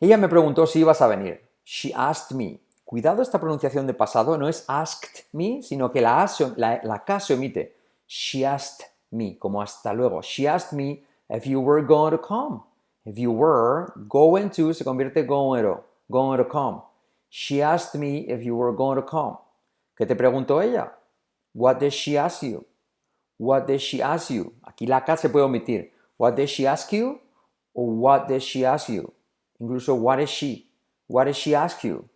Ella 0.00 0.16
me 0.16 0.26
preguntó 0.26 0.66
si 0.66 0.80
ibas 0.80 1.02
a 1.02 1.06
venir. 1.06 1.42
She 1.64 1.92
asked 1.92 2.34
me. 2.34 2.60
Cuidado, 2.90 3.22
esta 3.22 3.38
pronunciación 3.38 3.86
de 3.86 3.94
pasado 3.94 4.36
no 4.36 4.48
es 4.48 4.64
asked 4.66 5.26
me, 5.32 5.62
sino 5.62 5.92
que 5.92 6.00
la, 6.00 6.24
A 6.24 6.26
se- 6.26 6.52
la, 6.56 6.80
la 6.82 7.04
K 7.04 7.20
se 7.20 7.34
omite. 7.34 7.76
She 8.08 8.44
asked 8.44 8.84
me, 9.12 9.38
como 9.38 9.62
hasta 9.62 9.92
luego. 9.92 10.20
She 10.22 10.48
asked 10.48 10.76
me 10.76 11.04
if 11.28 11.46
you 11.46 11.60
were 11.60 11.86
going 11.86 12.10
to 12.10 12.18
come. 12.18 12.62
If 13.04 13.16
you 13.16 13.30
were 13.30 13.92
going 14.08 14.50
to 14.50 14.74
se 14.74 14.82
convierte 14.82 15.24
going 15.24 15.62
to, 15.62 15.84
going 16.10 16.38
to 16.38 16.44
come. 16.44 16.82
She 17.28 17.62
asked 17.62 17.94
me 17.94 18.28
if 18.28 18.42
you 18.42 18.56
were 18.56 18.72
going 18.74 18.96
to 18.96 19.06
come. 19.06 19.38
¿Qué 19.96 20.04
te 20.04 20.16
preguntó 20.16 20.60
ella? 20.60 20.90
What 21.54 21.78
did 21.78 21.92
she 21.92 22.18
ask 22.18 22.42
you? 22.42 22.64
What 23.38 23.68
did 23.68 23.80
she 23.80 24.02
ask 24.02 24.30
you? 24.30 24.52
Aquí 24.66 24.88
la 24.88 25.02
K 25.04 25.16
se 25.16 25.28
puede 25.28 25.44
omitir. 25.44 25.92
What 26.16 26.34
did 26.34 26.48
she 26.48 26.66
ask 26.66 26.92
you? 26.92 27.20
O 27.72 27.84
what 27.84 28.26
did 28.26 28.42
she 28.42 28.64
ask 28.64 28.88
you? 28.88 29.12
Incluso 29.60 29.94
what 29.94 30.18
is 30.18 30.28
she? 30.28 30.66
What 31.06 31.26
did 31.26 31.36
she 31.36 31.54
ask 31.54 31.84
you? 31.84 32.08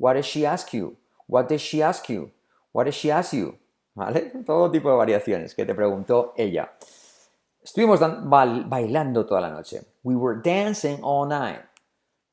What 0.00 0.14
did 0.14 0.24
she 0.24 0.46
ask 0.46 0.72
you? 0.72 0.96
What 1.26 1.50
did 1.50 1.60
she 1.60 1.82
ask 1.82 2.08
you? 2.08 2.30
What 2.72 2.84
did 2.84 2.94
she 2.94 3.10
ask 3.10 3.34
you? 3.34 3.58
¿Vale? 3.94 4.32
Todo 4.46 4.70
tipo 4.70 4.88
de 4.88 4.96
variaciones 4.96 5.54
que 5.54 5.66
te 5.66 5.74
preguntó 5.74 6.32
ella. 6.38 6.70
Estuvimos 7.62 8.00
bailando 8.00 9.26
toda 9.26 9.42
la 9.42 9.50
noche. 9.50 9.82
We 10.02 10.16
were 10.16 10.40
dancing 10.40 11.00
all 11.02 11.26
night. 11.26 11.60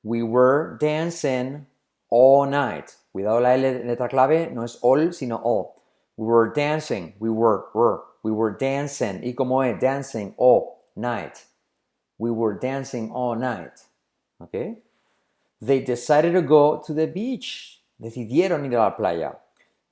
We 0.01 0.23
were 0.23 0.77
dancing 0.79 1.67
all 2.09 2.45
night. 2.45 2.95
Cuidado 3.11 3.41
la 3.41 3.55
L 3.55 3.83
letra 3.83 4.07
clave, 4.07 4.49
no 4.53 4.63
es 4.63 4.79
all, 4.81 5.11
sino 5.11 5.35
all. 5.35 5.75
We 6.15 6.25
were 6.25 6.53
dancing. 6.55 7.15
We 7.19 7.29
were, 7.29 7.65
were. 7.73 8.03
We 8.23 8.31
were 8.31 8.55
dancing. 8.57 9.21
Y 9.25 9.33
como 9.33 9.59
es, 9.59 9.77
dancing 9.81 10.33
all 10.37 10.85
night. 10.95 11.43
We 12.17 12.31
were 12.31 12.57
dancing 12.57 13.11
all 13.11 13.35
night. 13.35 13.81
¿Ok? 14.39 14.55
They 15.61 15.81
decided 15.81 16.33
to 16.33 16.41
go 16.41 16.81
to 16.85 16.93
the 16.93 17.07
beach. 17.07 17.81
Decidieron 17.99 18.65
ir 18.65 18.75
a 18.75 18.79
la 18.79 18.95
playa. 18.95 19.37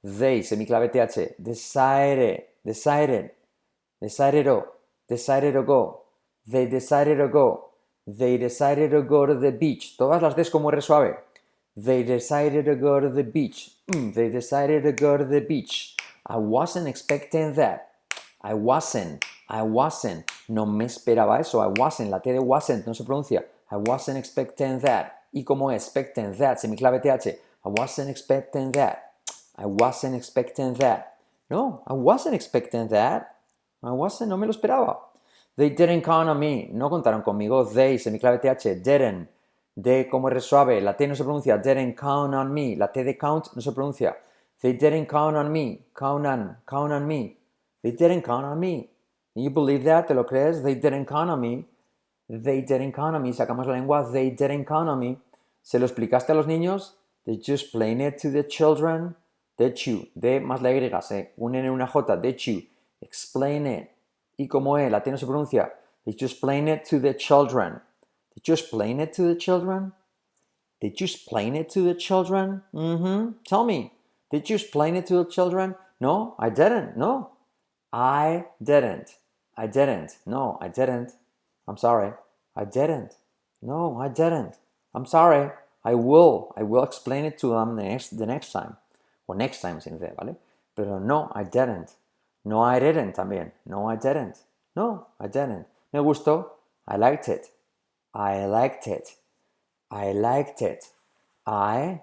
They, 0.04 0.42
semiclave 0.42 0.92
TH, 0.92 1.42
decided, 1.42 2.44
decided, 2.64 3.32
decided 4.00 4.46
to, 4.46 4.64
decided 5.10 5.54
to 5.54 5.64
go. 5.64 6.02
They 6.46 6.68
decided 6.68 7.18
to 7.18 7.28
go. 7.28 7.72
They 8.06 8.38
decided 8.38 8.92
to 8.92 9.02
go 9.02 9.26
to 9.26 9.34
the 9.34 9.52
beach. 9.52 9.98
Todas 9.98 10.22
las 10.22 10.36
Ds 10.36 10.52
como 10.52 10.70
R 10.70 10.80
suave. 10.82 11.16
They 11.76 12.04
decided 12.04 12.66
to 12.66 12.76
go 12.76 13.00
to 13.00 13.10
the 13.10 13.24
beach. 13.24 13.72
Mm, 13.90 14.14
they 14.14 14.30
decided 14.30 14.84
to 14.84 14.92
go 14.92 15.18
to 15.18 15.26
the 15.26 15.42
beach. 15.42 15.96
I 16.28 16.38
wasn't 16.38 16.88
expecting 16.88 17.54
that. 17.56 17.90
I 18.42 18.54
wasn't. 18.54 19.26
I 19.50 19.64
wasn't. 19.64 20.32
No 20.48 20.68
me 20.68 20.86
esperaba 20.86 21.40
eso. 21.40 21.60
I 21.60 21.68
wasn't. 21.68 22.12
La 22.12 22.20
T 22.20 22.32
de 22.32 22.42
wasn't 22.42 22.86
no 22.86 22.94
se 22.94 23.04
pronuncia. 23.04 23.44
I 23.72 23.78
wasn't 23.78 24.20
expecting 24.20 24.80
that. 24.82 25.15
Y 25.36 25.44
como 25.44 25.70
expecting 25.70 26.32
that, 26.38 26.58
semiclave 26.58 27.02
TH. 27.02 27.28
I 27.66 27.70
wasn't 27.70 28.10
expecting 28.10 28.72
that. 28.72 29.12
I 29.58 29.66
wasn't 29.66 30.16
expecting 30.16 30.74
that. 30.76 31.18
No, 31.50 31.84
I 31.86 31.92
wasn't 31.92 32.36
expecting 32.36 32.88
that. 32.88 33.36
I 33.84 33.92
wasn't, 33.92 34.30
no 34.30 34.38
me 34.38 34.48
lo 34.48 34.54
esperaba. 34.54 34.98
They 35.58 35.72
didn't 35.72 36.04
count 36.04 36.30
on 36.30 36.40
me. 36.40 36.70
No 36.72 36.90
contaron 36.90 37.22
conmigo. 37.22 37.66
They, 37.66 37.98
semiclave 37.98 38.40
TH, 38.42 38.82
didn't. 38.82 39.28
De 39.76 40.08
como 40.10 40.30
R 40.30 40.40
suave, 40.40 40.82
la 40.82 40.94
T 40.94 41.06
no 41.06 41.16
se 41.16 41.26
pronuncia. 41.26 41.62
Didn't 41.62 41.98
count 41.98 42.34
on 42.34 42.54
me. 42.54 42.78
La 42.78 42.88
T 42.88 43.04
de 43.04 43.18
count 43.18 43.54
no 43.56 43.62
se 43.62 43.72
pronuncia. 43.72 44.16
They 44.62 44.72
didn't 44.72 45.08
count 45.08 45.36
on 45.36 45.52
me. 45.52 45.82
Count 45.94 46.26
on, 46.26 46.58
count 46.66 46.94
on 46.94 47.06
me. 47.06 47.38
They 47.84 47.92
didn't 47.92 48.24
count 48.24 48.46
on 48.46 48.58
me. 48.58 48.90
You 49.36 49.50
believe 49.50 49.84
that? 49.84 50.08
¿Te 50.08 50.14
lo 50.14 50.24
crees? 50.24 50.64
They 50.64 50.76
didn't 50.76 51.08
count 51.08 51.30
on 51.30 51.42
me. 51.42 51.66
They 52.30 52.66
on 52.98 53.22
me. 53.22 53.34
Sacamos 53.34 53.68
la 53.68 53.74
lengua. 53.74 54.10
They 54.12 54.36
on 54.88 55.00
me. 55.00 55.18
¿Se 55.62 55.80
lo 55.80 55.86
explicaste 55.86 56.32
a 56.32 56.36
los 56.36 56.48
niños? 56.48 56.94
Did 57.26 57.42
you 57.48 57.54
explain 57.56 58.02
it 58.02 58.18
to 58.20 58.30
the 58.32 58.44
children? 58.44 59.16
Did 59.58 59.76
you? 59.86 60.08
De 60.16 60.40
más 60.40 60.62
la 60.62 60.72
Y 60.72 61.02
se 61.02 61.34
unen 61.38 61.66
en 61.66 61.72
una 61.72 61.88
J. 61.88 62.18
Did 62.18 62.38
you? 62.38 62.64
Explain 63.02 63.66
it. 63.66 63.90
Y 64.38 64.48
como 64.48 64.78
E, 64.78 64.90
la 64.90 65.02
T 65.02 65.12
no 65.12 65.18
se 65.18 65.26
pronuncia. 65.26 65.72
Did 66.06 66.20
you 66.20 66.26
explain 66.26 66.68
it 66.68 66.86
to 66.86 67.00
the 67.00 67.14
children? 67.16 67.82
Did 68.36 68.48
you 68.48 68.54
explain 68.54 69.00
it 69.00 69.14
to 69.14 69.24
the 69.24 69.36
children? 69.36 69.94
Did 70.82 71.00
you 71.00 71.06
explain 71.06 71.56
it 71.56 71.70
to 71.70 71.82
the 71.82 71.96
children? 71.96 72.64
Tell 73.48 73.64
me. 73.64 73.94
Did 74.30 74.50
you 74.50 74.56
explain 74.56 74.96
it 74.96 75.08
to 75.08 75.24
the 75.24 75.30
children? 75.30 75.76
No, 76.00 76.36
I 76.38 76.50
didn't. 76.50 76.98
No. 76.98 77.32
I 77.94 78.46
didn't. 78.62 79.16
I 79.58 79.68
didn't. 79.68 80.18
No, 80.26 80.58
I 80.62 80.68
didn't. 80.68 81.14
I'm 81.68 81.78
sorry. 81.78 82.14
I 82.56 82.66
didn't. 82.66 83.14
No, 83.62 84.00
I 84.00 84.08
didn't. 84.08 84.56
I'm 84.94 85.06
sorry. 85.06 85.52
I 85.84 85.96
will. 85.96 86.54
I 86.58 86.64
will 86.64 86.84
explain 86.84 87.26
it 87.26 87.38
to 87.40 87.50
them 87.50 87.76
the 87.76 87.84
next, 87.84 88.18
the 88.18 88.26
next 88.26 88.52
time. 88.52 88.78
O 89.28 89.34
next 89.34 89.62
time 89.62 89.82
C, 89.82 89.92
¿vale? 89.92 90.36
Pero 90.76 91.00
no, 91.00 91.32
I 91.34 91.44
didn't. 91.44 91.96
No, 92.44 92.62
I 92.64 92.80
didn't 92.80 93.16
también. 93.16 93.52
No, 93.66 93.90
I 93.90 93.96
didn't. 93.96 94.38
No, 94.76 95.08
I 95.20 95.28
didn't. 95.28 95.66
Me 95.92 96.00
gustó. 96.00 96.52
I 96.88 96.98
liked 96.98 97.28
it. 97.28 97.52
I 98.14 98.46
liked 98.46 98.88
it. 98.88 99.18
I 99.90 100.14
liked 100.14 100.62
it. 100.62 100.86
I, 101.48 102.02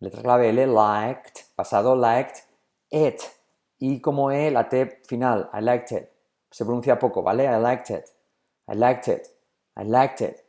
letra 0.00 0.22
clave 0.22 0.50
L, 0.50 0.66
liked, 0.72 1.44
pasado 1.56 1.94
liked 1.94 2.44
it. 2.90 3.22
Y 3.78 4.00
como 4.00 4.30
E, 4.30 4.50
la 4.50 4.68
T 4.68 5.00
final, 5.06 5.48
I 5.52 5.60
liked 5.60 5.92
it. 5.92 6.10
Se 6.50 6.64
pronuncia 6.64 6.98
poco, 6.98 7.22
¿vale? 7.22 7.44
I 7.44 7.58
liked 7.58 7.90
it. 7.90 8.10
I 8.70 8.74
liked 8.74 9.08
it. 9.08 9.26
I 9.76 9.82
liked 9.82 10.20
it. 10.20 10.44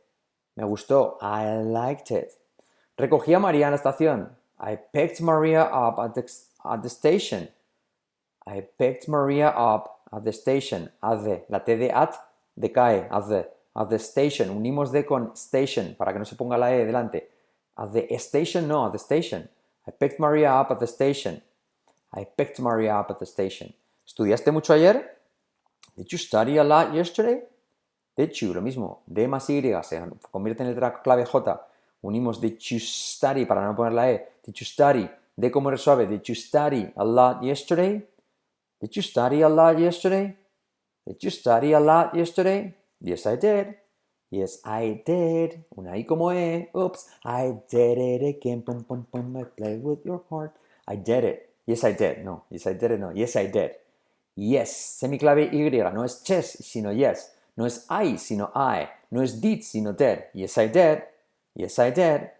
Me 0.56 0.64
gustó. 0.64 1.16
I 1.20 1.56
liked 1.56 2.12
it. 2.12 2.32
Recogí 2.96 3.34
a 3.34 3.40
María 3.40 3.66
en 3.66 3.72
la 3.72 3.78
estación. 3.78 4.30
I 4.60 4.76
picked 4.76 5.20
Maria 5.20 5.62
up 5.64 5.98
at 5.98 6.14
the, 6.14 6.30
at 6.64 6.82
the 6.82 6.88
station. 6.88 7.48
I 8.46 8.60
picked 8.78 9.08
Maria 9.08 9.48
up 9.48 10.02
at 10.12 10.22
the 10.22 10.32
station. 10.32 10.90
At 11.02 11.24
the. 11.24 11.42
La 11.48 11.58
T 11.58 11.74
de 11.74 11.90
at 11.90 12.14
decae. 12.56 13.08
Station. 13.98 14.50
Unimos 14.50 14.92
de 14.92 15.04
con 15.04 15.34
station 15.34 15.96
para 15.98 16.12
que 16.12 16.18
no 16.18 16.24
se 16.24 16.36
ponga 16.36 16.56
la 16.56 16.68
E 16.68 16.84
delante. 16.84 17.28
At 17.76 17.92
the 17.92 18.18
station, 18.18 18.68
no, 18.68 18.86
at 18.86 18.92
the 18.92 18.98
station. 18.98 19.48
I 19.88 19.90
picked 19.90 20.20
Maria 20.20 20.52
up 20.52 20.70
at 20.70 20.78
the 20.78 20.86
station. 20.86 21.42
I 22.14 22.24
picked 22.24 22.60
Maria 22.60 22.94
up 22.94 23.10
at 23.10 23.18
the 23.18 23.26
station. 23.26 23.74
¿Estudiaste 24.06 24.52
mucho 24.52 24.74
ayer? 24.74 25.18
Did 25.96 26.12
you 26.12 26.18
study 26.18 26.58
a 26.58 26.64
lot 26.64 26.94
yesterday? 26.94 27.42
Did 28.16 28.32
you, 28.32 28.52
lo 28.52 28.60
mismo. 28.60 29.02
D 29.06 29.26
más 29.26 29.48
Y 29.48 29.62
se 29.82 30.02
convierte 30.30 30.62
en 30.62 30.70
letra 30.70 31.00
clave 31.02 31.24
J. 31.24 31.66
Unimos 32.02 32.40
you 32.40 32.78
study 32.78 33.46
para 33.46 33.64
no 33.64 33.76
poner 33.76 33.92
la 33.92 34.10
E. 34.10 34.28
You 34.46 34.64
study? 34.64 35.08
D 35.36 35.50
como 35.50 35.70
R 35.70 35.78
suave. 35.78 36.06
Did 36.06 36.22
you 36.22 36.34
study 36.34 36.92
a 36.96 37.04
lot 37.04 37.42
yesterday? 37.42 38.06
Did 38.80 38.90
you 38.96 39.02
study 39.02 39.42
a 39.42 39.48
lot 39.48 39.78
yesterday? 39.78 40.36
Did 41.06 41.22
you 41.22 41.30
study 41.30 41.72
a 41.72 41.80
lot 41.80 42.12
yesterday? 42.14 42.74
Yes, 43.00 43.26
I 43.26 43.36
did. 43.36 43.76
Yes, 44.30 44.60
I 44.64 45.02
did. 45.06 45.64
Una 45.76 45.96
I 45.96 46.04
como 46.04 46.32
E. 46.32 46.68
Oops. 46.74 47.06
I 47.24 47.62
did 47.68 47.98
it 47.98 48.22
again. 48.22 48.62
Pum, 48.62 48.84
pum, 48.84 49.06
pum. 49.10 49.36
I 49.36 49.44
play 49.44 49.78
with 49.78 50.04
your 50.04 50.24
heart. 50.30 50.52
I 50.86 50.96
did 50.96 51.24
it. 51.24 51.50
Yes, 51.66 51.84
I 51.84 51.92
did. 51.92 52.24
No. 52.24 52.44
Yes, 52.50 52.66
I 52.66 52.74
did 52.74 52.92
it. 52.92 53.00
No. 53.00 53.10
Yes, 53.14 53.36
I 53.36 53.46
did. 53.46 53.72
Yes. 54.34 54.98
Semiclave 55.00 55.50
Y. 55.52 55.70
No 55.92 56.04
es 56.04 56.22
chess, 56.22 56.58
sino 56.60 56.92
yes. 56.92 57.32
No 57.56 57.66
es 57.66 57.86
I, 57.90 58.16
sino 58.18 58.50
I. 58.54 58.88
No 59.10 59.22
es 59.22 59.40
did, 59.40 59.62
sino 59.62 59.92
did. 59.92 60.24
Yes, 60.32 60.56
I 60.58 60.68
did. 60.68 61.02
Yes, 61.54 61.78
I 61.78 61.90
did. 61.90 62.30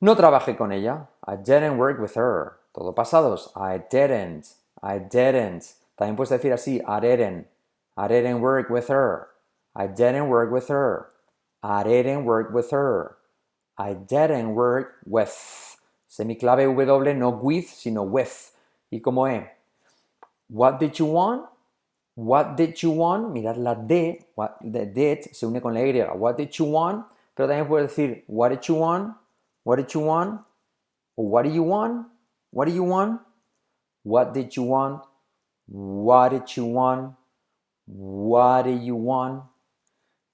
No 0.00 0.16
trabajé 0.16 0.56
con 0.56 0.72
ella. 0.72 1.08
I 1.26 1.36
didn't 1.36 1.78
work 1.78 2.00
with 2.00 2.14
her. 2.16 2.58
Todo 2.74 2.92
pasados. 2.92 3.50
I 3.56 3.78
didn't. 3.90 4.46
I 4.82 4.98
didn't. 4.98 5.64
También 5.96 6.16
puedes 6.16 6.30
decir 6.30 6.52
así, 6.52 6.82
I 6.86 7.00
didn't. 7.00 7.46
I 7.96 8.08
didn't 8.08 8.40
work 8.40 8.68
with 8.68 8.88
her. 8.88 9.28
I 9.74 9.86
didn't 9.86 10.28
work 10.28 10.52
with 10.52 10.68
her. 10.68 11.10
I 11.62 11.82
didn't 11.84 12.24
work 12.24 12.52
with 12.52 12.70
her. 12.72 13.16
I 13.78 13.94
didn't 13.94 14.54
work 14.54 14.96
with. 15.06 15.78
Semiclave 16.10 16.64
W, 16.64 17.14
no 17.14 17.30
with, 17.30 17.68
sino 17.68 18.02
with. 18.02 18.52
¿Y 18.90 19.00
cómo 19.00 19.26
es? 19.26 19.48
What 20.48 20.78
did 20.78 20.98
you 20.98 21.06
want? 21.06 21.48
What 22.14 22.56
did 22.56 22.80
you 22.82 22.90
want? 22.90 23.34
Mirad 23.34 23.56
la 23.56 23.74
D, 23.74 24.24
what, 24.36 24.58
the 24.62 24.86
did 24.86 25.34
se 25.34 25.46
une 25.46 25.60
con 25.60 25.74
la 25.74 25.80
Y. 25.80 26.00
What 26.14 26.36
did 26.36 26.56
you 26.58 26.66
want? 26.66 27.06
Pero 27.36 27.48
también 27.48 27.66
puedes 27.66 27.88
decir, 27.88 28.22
what 28.28 28.50
did 28.50 28.62
you 28.68 28.76
want? 28.76 29.14
What 29.64 29.76
did 29.76 29.92
you 29.92 30.00
want? 30.00 30.40
What 31.16 31.42
do 31.42 31.50
you 31.50 31.64
want? 31.64 32.06
What 32.50 32.68
do 32.68 32.74
you 32.74 32.84
want? 32.84 33.20
What 34.04 34.32
did 34.32 34.54
you 34.54 34.62
want? 34.62 35.02
What 35.66 36.28
did 36.30 36.56
you 36.56 36.66
want? 36.66 37.14
What 37.86 38.62
do 38.64 38.70
you 38.70 38.94
want? 38.94 39.44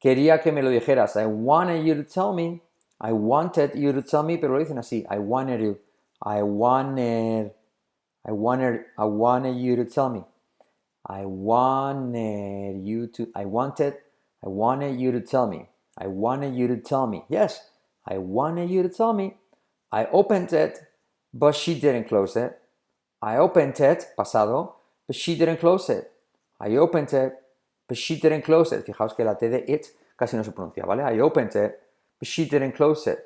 Quería 0.03 0.43
que 0.43 0.53
me 0.53 0.63
lo 0.63 0.71
dijeras. 0.71 1.17
I 1.17 1.27
wanted 1.27 1.87
you 1.87 1.95
to 1.95 2.05
tell 2.05 2.33
me. 2.33 2.63
I 3.01 3.13
wanted 3.13 3.75
you 3.75 3.93
to 3.93 4.03
tell 4.03 4.23
me, 4.23 4.37
pero 4.37 4.55
lo 4.55 4.65
dicen 4.65 4.79
así. 4.79 5.07
I 5.09 5.19
wanted 5.19 5.61
you. 5.61 5.79
I 6.23 6.43
wanted. 6.43 7.53
I 8.27 8.33
wanted. 8.33 8.85
I 8.99 9.05
wanted 9.05 9.57
you 9.57 9.77
to 9.77 9.85
tell 9.85 10.11
me. 10.11 10.25
I 11.07 11.25
wanted 11.25 12.85
you 12.85 13.07
to. 13.09 13.28
I 13.35 13.45
wanted. 13.45 13.95
I 14.45 14.49
wanted 14.49 15.00
you 15.00 15.12
to 15.12 15.21
tell 15.21 15.47
me. 15.47 15.69
I 15.99 16.07
wanted 16.07 16.54
you 16.54 16.69
to 16.69 16.76
tell 16.76 17.07
me. 17.07 17.25
Yes, 17.28 17.61
I 18.07 18.19
wanted 18.19 18.71
you 18.71 18.83
to 18.83 18.88
tell 18.88 19.12
me. 19.12 19.37
I 19.92 20.07
opened 20.07 20.52
it, 20.52 20.78
but 21.35 21.54
she 21.54 21.78
didn't 21.78 22.09
close 22.09 22.37
it. 22.37 22.59
I 23.23 23.37
opened 23.37 23.78
it, 23.80 24.07
pasado, 24.16 24.75
but 25.07 25.16
she 25.16 25.37
didn't 25.37 25.59
close 25.59 25.90
it. 25.90 26.11
I 26.61 26.76
opened 26.76 27.12
it, 27.12 27.35
but 27.88 27.99
she 27.99 28.19
didn't 28.19 28.42
close 28.42 28.73
it. 28.73 28.87
Fijaos 28.87 29.16
que 29.16 29.25
la 29.25 29.35
T 29.35 29.49
de 29.49 29.71
it 29.71 29.88
casi 30.19 30.37
no 30.37 30.42
se 30.42 30.52
pronuncia, 30.52 30.87
¿vale? 30.87 31.02
I 31.02 31.19
opened 31.21 31.57
it, 31.57 31.80
but 32.19 32.28
she 32.28 32.45
didn't 32.45 32.73
close 32.73 33.07
it. 33.07 33.19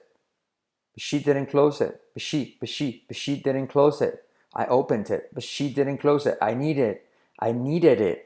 But 0.95 1.03
she 1.03 1.19
didn't 1.19 1.47
close 1.47 1.81
it. 1.81 2.01
But 2.15 2.23
she, 2.23 2.57
but 2.61 2.69
she, 2.69 3.05
but 3.09 3.17
she 3.17 3.37
didn't 3.37 3.67
close 3.69 4.01
it. 4.01 4.25
I 4.55 4.67
opened 4.67 5.11
it, 5.11 5.31
but 5.33 5.43
she 5.43 5.73
didn't 5.73 5.99
close 5.99 6.27
it. 6.27 6.39
I 6.41 6.55
needed 6.55 6.89
it. 6.89 7.07
I 7.41 7.53
needed 7.53 8.01
it. 8.01 8.19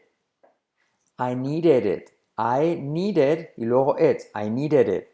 I 1.18 1.34
needed 1.34 1.86
it. 1.86 2.10
I 2.36 2.76
needed 2.80 3.50
y 3.56 3.64
luego 3.64 3.96
it. 3.98 4.22
I 4.34 4.48
needed 4.48 4.88
it. 4.88 5.08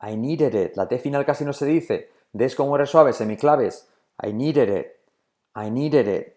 I 0.00 0.16
needed 0.16 0.54
it. 0.54 0.76
La 0.76 0.86
T 0.86 0.98
final 0.98 1.24
casi 1.24 1.44
no 1.44 1.52
se 1.52 1.66
dice. 1.66 2.10
Des 2.32 2.54
como 2.54 2.76
R 2.76 2.86
suave, 2.86 3.12
semiclaves. 3.12 3.88
I 4.22 4.32
needed 4.32 4.68
it. 4.68 4.86
I 5.54 5.70
needed 5.70 6.08
it. 6.08 6.36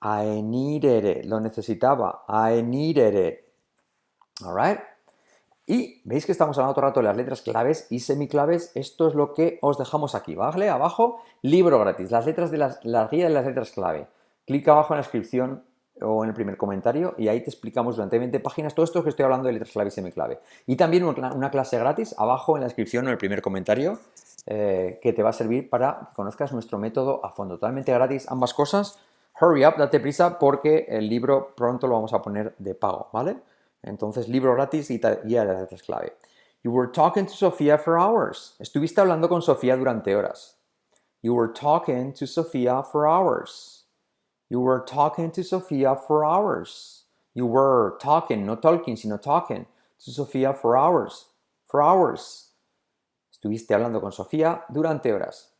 I 0.00 0.42
needed 0.42 1.04
it. 1.04 1.24
Lo 1.26 1.40
necesitaba. 1.40 2.24
I 2.28 2.62
needed 2.62 3.14
it. 3.14 3.40
Alright. 4.44 4.80
Y 5.66 6.02
veis 6.04 6.26
que 6.26 6.32
estamos 6.32 6.58
hablando 6.58 6.74
todo 6.74 6.84
el 6.84 6.90
rato 6.90 7.00
de 7.00 7.06
las 7.06 7.16
letras 7.16 7.42
claves 7.42 7.86
y 7.90 8.00
semiclaves. 8.00 8.72
Esto 8.74 9.08
es 9.08 9.14
lo 9.14 9.32
que 9.32 9.58
os 9.62 9.78
dejamos 9.78 10.14
aquí. 10.14 10.34
¿Vale? 10.34 10.68
Abajo, 10.68 11.22
libro 11.42 11.78
gratis. 11.78 12.10
Las 12.10 12.26
letras 12.26 12.50
de 12.50 12.58
las, 12.58 12.84
la 12.84 13.08
guía 13.08 13.28
de 13.28 13.34
las 13.34 13.46
letras 13.46 13.70
clave. 13.70 14.08
Clica 14.44 14.72
abajo 14.72 14.94
en 14.94 14.98
la 14.98 15.02
descripción 15.02 15.64
o 16.02 16.24
en 16.24 16.30
el 16.30 16.34
primer 16.34 16.56
comentario 16.56 17.14
y 17.16 17.28
ahí 17.28 17.40
te 17.40 17.50
explicamos 17.50 17.96
durante 17.96 18.18
20 18.18 18.40
páginas 18.40 18.74
todo 18.74 18.84
esto 18.84 19.02
que 19.02 19.10
estoy 19.10 19.24
hablando 19.24 19.46
de 19.46 19.54
letras 19.54 19.72
clave 19.72 19.88
y 19.88 19.90
semiclave. 19.92 20.40
Y 20.66 20.76
también 20.76 21.04
una 21.04 21.50
clase 21.50 21.78
gratis 21.78 22.14
abajo 22.18 22.56
en 22.56 22.60
la 22.60 22.66
descripción 22.66 23.04
o 23.04 23.08
en 23.08 23.12
el 23.12 23.18
primer 23.18 23.42
comentario 23.42 23.98
eh, 24.46 24.98
que 25.00 25.12
te 25.12 25.22
va 25.22 25.30
a 25.30 25.32
servir 25.32 25.70
para 25.70 25.98
que 26.00 26.14
conozcas 26.14 26.52
nuestro 26.52 26.78
método 26.78 27.24
a 27.24 27.30
fondo. 27.30 27.54
Totalmente 27.54 27.92
gratis 27.92 28.26
ambas 28.28 28.52
cosas. 28.52 28.98
Hurry 29.40 29.64
up, 29.64 29.76
date 29.78 30.00
prisa 30.00 30.38
porque 30.38 30.86
el 30.88 31.08
libro 31.08 31.54
pronto 31.56 31.86
lo 31.86 31.94
vamos 31.94 32.12
a 32.12 32.20
poner 32.20 32.54
de 32.58 32.74
pago, 32.74 33.08
¿vale? 33.12 33.36
Entonces, 33.82 34.28
libro 34.28 34.54
gratis 34.54 34.90
y 34.90 35.00
guía 35.24 35.44
de 35.44 35.54
letras 35.54 35.82
clave. 35.82 36.16
You 36.64 36.72
were 36.72 36.90
talking 36.92 37.26
to 37.26 37.32
Sofía 37.32 37.78
for 37.78 37.98
hours. 37.98 38.54
Estuviste 38.58 39.00
hablando 39.00 39.28
con 39.28 39.42
Sofía 39.42 39.76
durante 39.76 40.14
horas. 40.14 40.58
You 41.22 41.34
were 41.34 41.52
talking 41.52 42.12
to 42.14 42.26
Sofía 42.26 42.82
for 42.84 43.06
hours. 43.06 43.81
You 44.52 44.60
were 44.60 44.84
talking 44.84 45.30
to 45.30 45.42
Sofia 45.42 45.96
for 45.96 46.26
hours. 46.26 47.04
You 47.32 47.46
were 47.46 47.96
talking, 48.02 48.44
no 48.44 48.54
talking, 48.54 48.96
sino 48.96 49.16
talking 49.16 49.64
to 50.04 50.10
Sofia 50.10 50.52
for 50.52 50.76
hours. 50.76 51.24
For 51.70 51.82
hours. 51.82 52.50
Estuviste 53.32 53.72
hablando 53.72 53.98
con 53.98 54.12
Sofía 54.12 54.64
durante 54.70 55.10
horas. 55.10 55.52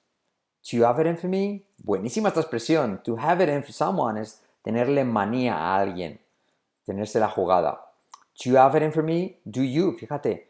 To 0.65 0.85
have 0.85 1.01
it 1.01 1.07
in 1.07 1.17
for 1.17 1.29
me. 1.29 1.65
Buenísima 1.83 2.29
esta 2.29 2.43
expresión. 2.43 3.03
To 3.05 3.17
have 3.17 3.41
it 3.41 3.49
in 3.49 3.63
for 3.63 3.73
someone 3.73 4.19
es 4.19 4.43
tenerle 4.63 5.05
manía 5.07 5.55
a 5.55 5.79
alguien. 5.81 6.19
Tenerse 6.87 7.19
la 7.19 7.31
jugada. 7.31 7.79
To 8.45 8.59
have 8.59 8.77
it 8.77 8.83
in 8.83 8.93
for 8.93 9.03
me. 9.03 9.39
Do 9.51 9.63
you. 9.63 9.97
Fíjate. 9.99 10.49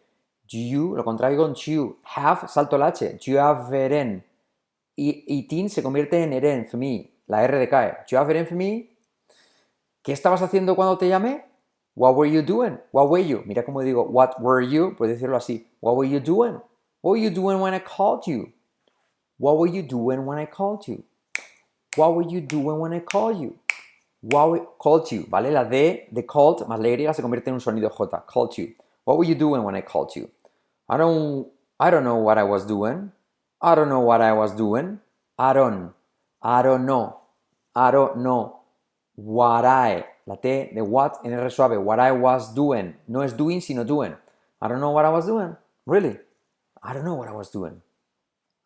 Do 0.50 0.58
you, 0.58 0.96
lo 0.96 1.04
contrario 1.04 1.38
con 1.38 1.54
to. 1.54 1.98
Have, 2.16 2.48
salto 2.48 2.74
el 2.74 2.82
H. 2.82 3.20
To 3.24 3.38
have 3.38 3.72
it 3.72 3.92
in. 3.92 4.24
Y, 4.96 5.24
y 5.28 5.68
se 5.68 5.80
convierte 5.80 6.20
en 6.20 6.32
eren 6.32 6.66
for 6.66 6.78
me. 6.78 7.11
La 7.32 7.44
R 7.44 7.58
decae. 7.58 8.04
Do 8.06 8.14
you 8.14 8.18
have 8.18 8.30
it 8.30 8.46
for 8.46 8.54
me? 8.54 8.90
¿Qué 10.02 10.12
estabas 10.12 10.42
haciendo 10.42 10.76
cuando 10.76 10.98
te 10.98 11.08
llamé? 11.08 11.46
What 11.94 12.14
were 12.14 12.30
you 12.30 12.42
doing? 12.42 12.78
What 12.92 13.08
were 13.08 13.24
you? 13.24 13.42
Mira 13.46 13.64
cómo 13.64 13.82
digo, 13.82 14.04
what 14.04 14.38
were 14.38 14.60
you? 14.60 14.94
Puedes 14.98 15.18
decirlo 15.18 15.38
así. 15.38 15.66
What 15.80 15.96
were 15.96 16.06
you 16.06 16.20
doing? 16.20 16.60
What 17.00 17.12
were 17.12 17.18
you 17.18 17.30
doing 17.30 17.58
when 17.58 17.72
I 17.72 17.78
called 17.78 18.26
you? 18.26 18.52
What 19.38 19.56
were 19.56 19.66
you 19.66 19.82
doing 19.82 20.26
when 20.26 20.38
I 20.38 20.44
called 20.44 20.86
you? 20.86 21.04
What 21.96 22.14
were 22.14 22.28
you 22.28 22.42
doing 22.42 22.78
when 22.78 22.92
I 22.92 23.00
called 23.00 23.40
you? 23.40 23.56
What 24.20 24.50
we 24.50 24.60
called 24.78 25.10
you, 25.10 25.26
¿vale? 25.30 25.50
La 25.50 25.64
D 25.64 26.08
de 26.12 26.22
called 26.24 26.66
más 26.68 26.78
la 26.78 26.88
Y 26.90 27.14
se 27.14 27.22
convierte 27.22 27.48
en 27.48 27.54
un 27.54 27.60
sonido 27.60 27.90
J. 27.90 28.24
Called 28.26 28.58
you. 28.58 28.74
What 29.04 29.16
were 29.16 29.24
you 29.24 29.34
doing 29.34 29.62
when 29.62 29.74
I 29.74 29.80
called 29.80 30.14
you? 30.14 30.28
I 30.86 30.98
don't, 30.98 31.48
I 31.80 31.90
don't 31.90 32.04
know 32.04 32.16
what 32.16 32.36
I 32.36 32.42
was 32.42 32.66
doing. 32.66 33.10
I 33.62 33.74
don't 33.74 33.88
know 33.88 34.00
what 34.00 34.20
I 34.20 34.34
was 34.34 34.54
doing. 34.54 35.00
I 35.38 35.54
don't. 35.54 35.94
I 36.42 36.62
don't 36.62 36.84
know. 36.84 37.21
Don't 37.74 38.16
know 38.18 38.60
what 39.16 39.64
I, 39.64 40.04
la 40.26 40.36
T 40.36 40.70
de 40.74 40.82
what 40.82 41.20
en 41.24 41.32
R 41.32 41.50
suave, 41.50 41.80
what 41.80 41.98
I 41.98 42.12
was 42.12 42.54
doing. 42.54 42.94
No 43.08 43.22
es 43.22 43.32
doing, 43.32 43.60
sino 43.60 43.84
doing. 43.84 44.14
I 44.60 44.68
don't 44.68 44.80
know 44.80 44.90
what 44.90 45.04
I 45.04 45.10
was 45.10 45.26
doing. 45.26 45.56
Really? 45.86 46.18
I 46.82 46.92
don't 46.92 47.04
know 47.04 47.14
what 47.14 47.28
I 47.28 47.32
was 47.32 47.50
doing. 47.50 47.82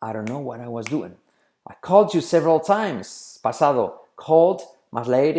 I 0.01 0.13
don't 0.13 0.27
know 0.27 0.39
what 0.39 0.59
I 0.59 0.67
was 0.67 0.85
doing. 0.85 1.15
I 1.65 1.73
called 1.81 2.13
you 2.13 2.21
several 2.21 2.59
times. 2.59 3.39
Pasado. 3.43 4.01
Called 4.15 4.61
más 4.91 5.07
la 5.07 5.17
Y, 5.19 5.33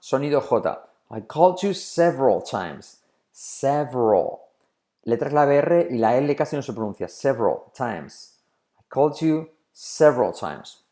sonido 0.00 0.40
J. 0.42 0.78
I 1.10 1.20
called 1.20 1.62
you 1.62 1.72
several 1.74 2.42
times. 2.42 2.98
Several. 3.32 4.40
Letra 5.06 5.30
clave 5.30 5.58
R 5.58 5.88
y 5.90 5.96
la 5.98 6.16
L 6.16 6.34
casi 6.34 6.56
no 6.56 6.62
se 6.62 6.72
pronuncia. 6.72 7.08
Several 7.08 7.72
times. 7.74 8.34
I 8.78 8.82
called 8.88 9.20
you 9.20 9.48
several 9.72 10.32
times. 10.32 10.82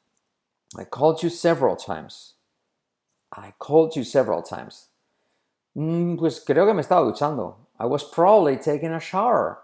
I 0.74 0.84
called 0.84 1.22
you 1.22 1.28
several 1.28 1.76
times. 1.76 2.34
I 3.32 3.52
called 3.58 3.94
you 3.96 4.04
several 4.04 4.42
times. 4.42 4.88
Mm, 5.76 6.18
pues 6.18 6.40
creo 6.40 6.66
que 6.66 6.74
me 6.74 6.82
estaba 6.82 7.04
duchando. 7.04 7.54
I 7.78 7.86
was 7.86 8.02
probably 8.02 8.56
taking 8.56 8.92
a 8.92 9.00
shower. 9.00 9.58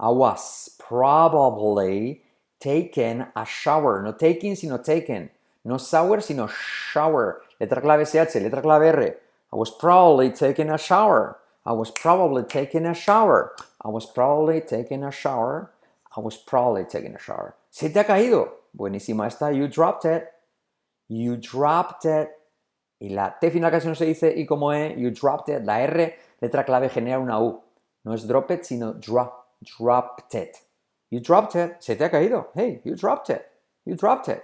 I 0.00 0.08
was 0.08 0.70
probably 0.78 2.22
taking 2.58 3.24
a 3.36 3.44
shower. 3.44 4.02
No 4.02 4.12
taking, 4.12 4.56
sino 4.56 4.78
taken. 4.78 5.30
No 5.64 5.78
shower, 5.78 6.20
sino 6.20 6.48
shower. 6.48 7.42
Letra 7.60 7.80
clave 7.80 8.06
SH, 8.06 8.40
letra 8.40 8.62
clave 8.62 8.94
R. 8.94 9.16
I 9.52 9.56
was 9.56 9.70
probably 9.70 10.30
taking 10.30 10.70
a 10.70 10.78
shower. 10.78 11.38
I 11.64 11.72
was 11.72 11.90
probably 11.90 12.42
taking 12.42 12.86
a 12.86 12.94
shower. 12.94 13.54
I 13.80 13.88
was 13.88 14.06
probably 14.06 14.60
taking 14.60 15.04
a 15.04 15.12
shower. 15.12 15.70
I 16.16 16.20
was 16.20 16.36
probably 16.36 16.84
taking 16.84 17.14
a 17.14 17.18
shower. 17.18 17.54
¿Se 17.70 17.90
te 17.90 18.00
ha 18.00 18.04
caído? 18.04 18.48
Buenísima 18.72 19.26
esta. 19.26 19.52
You 19.52 19.68
dropped 19.68 20.04
it. 20.04 20.24
You 21.08 21.36
dropped 21.36 22.04
it. 22.04 22.30
Y 22.98 23.08
la 23.08 23.38
T 23.38 23.50
final 23.50 23.70
casi 23.70 23.88
no 23.88 23.94
se 23.94 24.06
dice. 24.06 24.34
Y 24.36 24.46
como 24.46 24.72
es, 24.72 24.96
you 24.96 25.10
dropped 25.10 25.48
it. 25.48 25.64
La 25.64 25.82
R, 25.82 26.14
letra 26.40 26.64
clave, 26.64 26.88
genera 26.88 27.18
una 27.18 27.40
U. 27.40 27.62
No 28.04 28.14
es 28.14 28.26
drop 28.26 28.50
it, 28.50 28.64
sino 28.64 28.94
drop. 28.94 29.40
Dropped 29.78 30.34
it. 30.34 30.56
You 31.10 31.20
dropped 31.20 31.54
it. 31.54 31.80
Se 31.80 31.94
te 31.94 32.04
ha 32.04 32.10
caído. 32.10 32.48
Hey, 32.54 32.80
you 32.84 32.96
dropped 32.96 33.30
it. 33.30 33.42
You 33.84 33.94
dropped 33.94 34.28
it. 34.28 34.42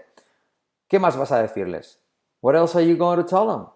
¿Qué 0.88 0.98
más 0.98 1.16
vas 1.16 1.32
a 1.32 1.42
decirles? 1.42 1.98
What 2.40 2.54
else 2.54 2.76
are 2.76 2.82
you 2.82 2.96
going 2.96 3.16
to 3.16 3.24
tell 3.24 3.46
them? 3.46 3.66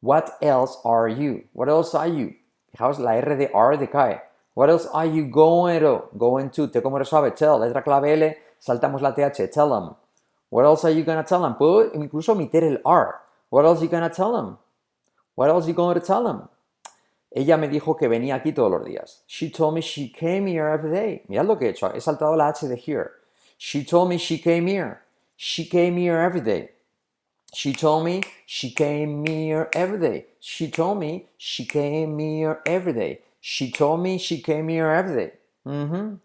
What 0.00 0.36
else 0.40 0.78
are 0.84 1.08
you? 1.08 1.44
What 1.52 1.68
else 1.68 1.94
are 1.94 2.08
you? 2.08 2.34
Fijaos, 2.70 2.98
la 2.98 3.12
R 3.12 3.36
de 3.36 3.50
R 3.52 3.76
decae. 3.76 4.20
What 4.54 4.70
else 4.70 4.86
are 4.92 5.06
you 5.06 5.26
going 5.26 5.80
to? 5.80 6.08
Going 6.16 6.50
to. 6.50 6.68
Te 6.68 6.80
como 6.80 7.02
suave. 7.04 7.34
Tell. 7.34 7.58
Letra 7.58 7.82
clave 7.82 8.12
L. 8.12 8.36
Saltamos 8.60 9.00
la 9.00 9.12
TH. 9.12 9.50
Tell 9.52 9.70
them. 9.70 9.94
What 10.50 10.64
else 10.64 10.84
are 10.84 10.90
you 10.90 11.04
gonna 11.04 11.24
tell 11.24 11.42
them? 11.42 11.54
Puedo 11.54 11.92
incluso 11.94 12.32
omitir 12.32 12.62
el 12.62 12.80
R. 12.84 13.14
What 13.50 13.64
else 13.64 13.80
are 13.80 13.84
you 13.84 13.90
gonna 13.90 14.10
tell 14.10 14.32
them? 14.32 14.58
What 15.34 15.50
else 15.50 15.66
are 15.66 15.70
you 15.70 15.94
to 15.94 16.00
tell 16.00 16.24
them? 16.24 16.48
Ella 17.34 17.58
me 17.58 17.68
dijo 17.68 17.98
que 17.98 18.08
venía 18.08 18.36
aquí 18.36 18.54
todos 18.54 18.70
los 18.70 18.84
días. 18.84 19.22
She 19.26 19.50
told 19.50 19.74
me 19.74 19.82
she 19.82 20.08
came 20.08 20.46
here 20.46 20.68
every 20.68 20.90
day. 20.90 21.22
Mirad 21.28 21.46
lo 21.46 21.56
que 21.56 21.66
he 21.66 21.70
hecho. 21.72 21.92
He 21.92 22.00
saltado 22.00 22.34
la 22.36 22.48
H 22.48 22.66
de 22.66 22.76
here. 22.76 23.10
She 23.58 23.84
told 23.84 24.08
me 24.08 24.16
she 24.16 24.38
came 24.38 24.66
here. 24.66 25.02
She 25.36 25.66
came 25.66 25.98
here 25.98 26.18
every 26.18 26.40
day. 26.40 26.70
She 27.52 27.74
told 27.74 28.04
me 28.04 28.22
she 28.46 28.70
came 28.70 29.26
here 29.26 29.68
every 29.74 29.98
day. 29.98 30.26
She 30.40 30.70
told 30.70 30.98
me 30.98 31.26
she 31.36 31.66
came 31.66 32.18
here 32.18 32.60
every 32.64 32.94
day. 32.94 33.20
She 33.40 33.70
told 33.70 34.00
me 34.00 34.16
she 34.18 34.40
came 34.40 34.68
here 34.68 34.90
every 34.90 35.14
day. 35.14 35.32
Ujú. 35.66 36.18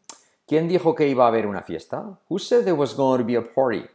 ¿Quién 0.51 0.67
dijo 0.67 0.93
que 0.93 1.07
iba 1.07 1.23
a 1.23 1.27
haber 1.29 1.47
una 1.47 1.61
fiesta? 1.61 2.19
Who 2.27 2.37
said 2.37 2.65
there 2.65 2.75
was 2.75 2.93
going 2.93 3.19
to 3.19 3.23
be 3.23 3.35
a 3.35 3.41
party? 3.41 3.87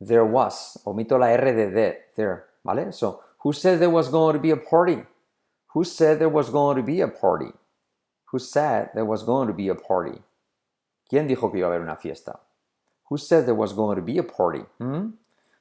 There 0.00 0.24
was. 0.24 0.78
Omito 0.84 1.18
la 1.18 1.26
R 1.26 1.52
de 1.52 1.70
there, 1.72 1.98
there, 2.14 2.44
¿vale? 2.62 2.92
So, 2.92 3.20
who 3.38 3.52
said 3.52 3.80
there 3.80 3.90
was 3.90 4.08
going 4.08 4.34
to 4.34 4.38
be 4.38 4.52
a 4.52 4.56
party? 4.56 5.02
Who 5.74 5.82
said 5.82 6.20
there 6.20 6.28
was 6.28 6.50
going 6.50 6.76
to 6.76 6.84
be 6.84 7.00
a 7.00 7.08
party? 7.08 7.50
Who 8.26 8.38
said 8.38 8.90
there 8.94 9.04
was 9.04 9.24
going 9.24 9.48
to 9.48 9.52
be 9.52 9.68
a 9.70 9.74
party? 9.74 10.22
¿Quién 11.10 11.26
dijo 11.26 11.50
que 11.50 11.58
iba 11.58 11.66
a 11.66 11.70
haber 11.72 11.82
una 11.82 11.96
fiesta? 11.96 12.38
Who 13.08 13.18
said 13.18 13.46
there 13.46 13.56
was 13.56 13.72
going 13.72 13.96
to 13.96 14.02
be 14.02 14.18
a 14.18 14.22
party? 14.22 14.64
Hmm? 14.78 15.14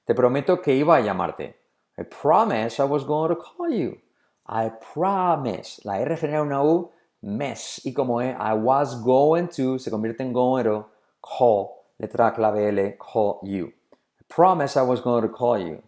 Te 0.06 0.14
prometo 0.14 0.62
que 0.62 0.76
iba 0.76 1.00
a 1.00 1.02
llamarte. 1.02 1.56
I 1.98 2.04
promise 2.04 2.80
I 2.80 2.84
was 2.84 3.04
going 3.06 3.30
to 3.30 3.38
call 3.38 3.72
you. 3.72 3.98
I 4.46 4.70
promise. 4.94 5.82
La 5.84 5.94
R 5.94 6.16
genera 6.16 6.44
una 6.44 6.64
U, 6.64 6.92
mes. 7.22 7.82
Y 7.86 7.94
como 7.94 8.20
es, 8.22 8.36
I 8.40 8.54
was 8.54 9.02
going 9.04 9.48
to, 9.50 9.78
se 9.80 9.90
convierte 9.92 10.22
en 10.22 10.34
going 10.34 10.64
to, 10.64 10.86
call, 11.22 11.86
letra 12.00 12.34
clave 12.34 12.70
L, 12.70 12.98
call 12.98 13.40
you. 13.44 13.74
I 14.20 14.24
promise 14.30 14.78
I 14.78 14.84
was 14.84 15.02
going 15.02 15.24
to 15.24 15.30
call 15.30 15.58
you. 15.58 15.82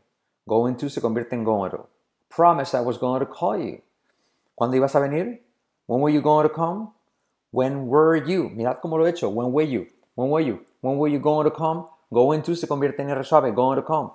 Going 0.47 0.75
to 0.77 0.89
se 0.89 1.01
convierte 1.01 1.33
en 1.33 1.43
going 1.43 1.71
to. 1.71 1.87
Promise 2.29 2.73
I 2.73 2.81
was 2.81 2.97
going 2.97 3.19
to 3.19 3.25
call 3.25 3.57
you. 3.57 3.81
¿Cuándo 4.59 4.75
ibas 4.75 4.95
a 4.95 4.99
venir? 4.99 5.39
When 5.85 6.01
were 6.01 6.09
you 6.09 6.21
going 6.21 6.47
to 6.47 6.53
come? 6.53 6.91
When 7.51 7.87
were 7.87 8.15
you? 8.15 8.49
Mirad 8.49 8.81
cómo 8.81 8.97
lo 8.97 9.05
he 9.05 9.11
hecho. 9.11 9.29
When 9.29 9.51
were 9.51 9.63
you? 9.63 9.87
When 10.15 10.29
were 10.29 10.41
you? 10.41 10.65
When 10.81 10.97
were 10.97 11.07
you 11.07 11.19
going 11.19 11.45
to 11.45 11.51
come? 11.51 11.87
Going 12.13 12.41
to 12.43 12.55
se 12.55 12.67
convierte 12.67 12.99
en 12.99 13.09
R 13.09 13.23
suave. 13.23 13.53
Going 13.55 13.77
to 13.77 13.81
come. 13.81 14.11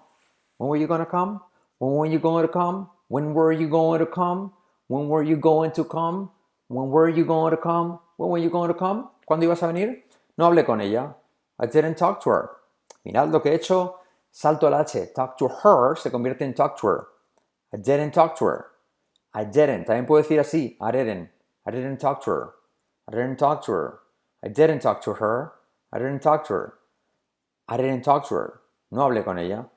When 0.58 0.68
were 0.68 0.76
you 0.76 0.86
going 0.86 1.00
to 1.00 1.06
come? 1.06 1.40
When 1.78 1.92
were 1.92 2.06
you 2.06 2.18
going 2.18 2.46
to 2.46 2.52
come? 2.52 2.88
When 3.08 3.34
were 3.34 3.52
you 3.52 3.68
going 3.68 3.98
to 4.00 4.06
come? 4.06 4.52
When 4.86 5.08
were 5.08 5.22
you 5.22 5.36
going 5.36 5.72
to 5.72 5.84
come? 5.84 6.30
When 6.74 6.90
were 6.90 7.08
you 7.08 7.24
going 7.24 7.52
to 7.52 7.56
come? 7.56 8.00
When 8.16 8.30
were 8.30 8.38
you 8.38 8.50
going 8.50 8.68
to 8.68 8.74
come? 8.74 9.08
¿Cuándo 9.28 9.44
ibas 9.44 9.62
a 9.62 9.68
venir? 9.72 10.02
No 10.36 10.50
hablé 10.50 10.66
con 10.66 10.80
ella. 10.80 11.14
I 11.60 11.66
didn't 11.66 11.96
talk 11.96 12.20
to 12.24 12.30
her. 12.30 12.50
Mirad 13.06 13.30
lo 13.32 13.40
que 13.40 13.52
he 13.52 13.54
hecho. 13.56 13.94
Salto 14.32 14.66
el 14.66 14.74
H. 14.74 15.12
Talk 15.14 15.38
to 15.38 15.46
her 15.48 15.94
se 15.96 16.10
convierte 16.10 16.42
en 16.42 16.54
talk 16.54 16.76
to 16.80 16.88
her. 16.88 17.06
I 17.72 17.76
didn't 17.76 18.12
talk 18.12 18.36
to 18.38 18.46
her. 18.46 18.66
I 19.32 19.44
didn't. 19.44 19.86
También 19.86 20.06
puedo 20.06 20.22
decir 20.22 20.40
así. 20.40 20.76
I 20.80 20.90
didn't. 20.90 21.28
I 21.66 21.70
didn't 21.70 21.98
talk 22.00 22.22
to 22.24 22.30
her. 22.32 22.54
I 23.08 23.12
didn't 23.12 23.36
talk 23.38 23.62
to 23.66 23.72
her. 23.72 24.00
I 24.42 24.48
didn't 24.48 24.80
talk 24.82 25.00
to 25.02 25.14
her. 25.14 25.52
I 25.92 25.98
didn't 25.98 26.22
talk 26.22 26.44
to 26.48 26.54
her. 26.54 26.74
I 27.68 27.76
didn't 27.76 28.02
talk 28.02 28.28
to 28.28 28.34
her. 28.34 28.60
No 28.90 29.02
hablé 29.08 29.24
con 29.24 29.38
ella. 29.38 29.68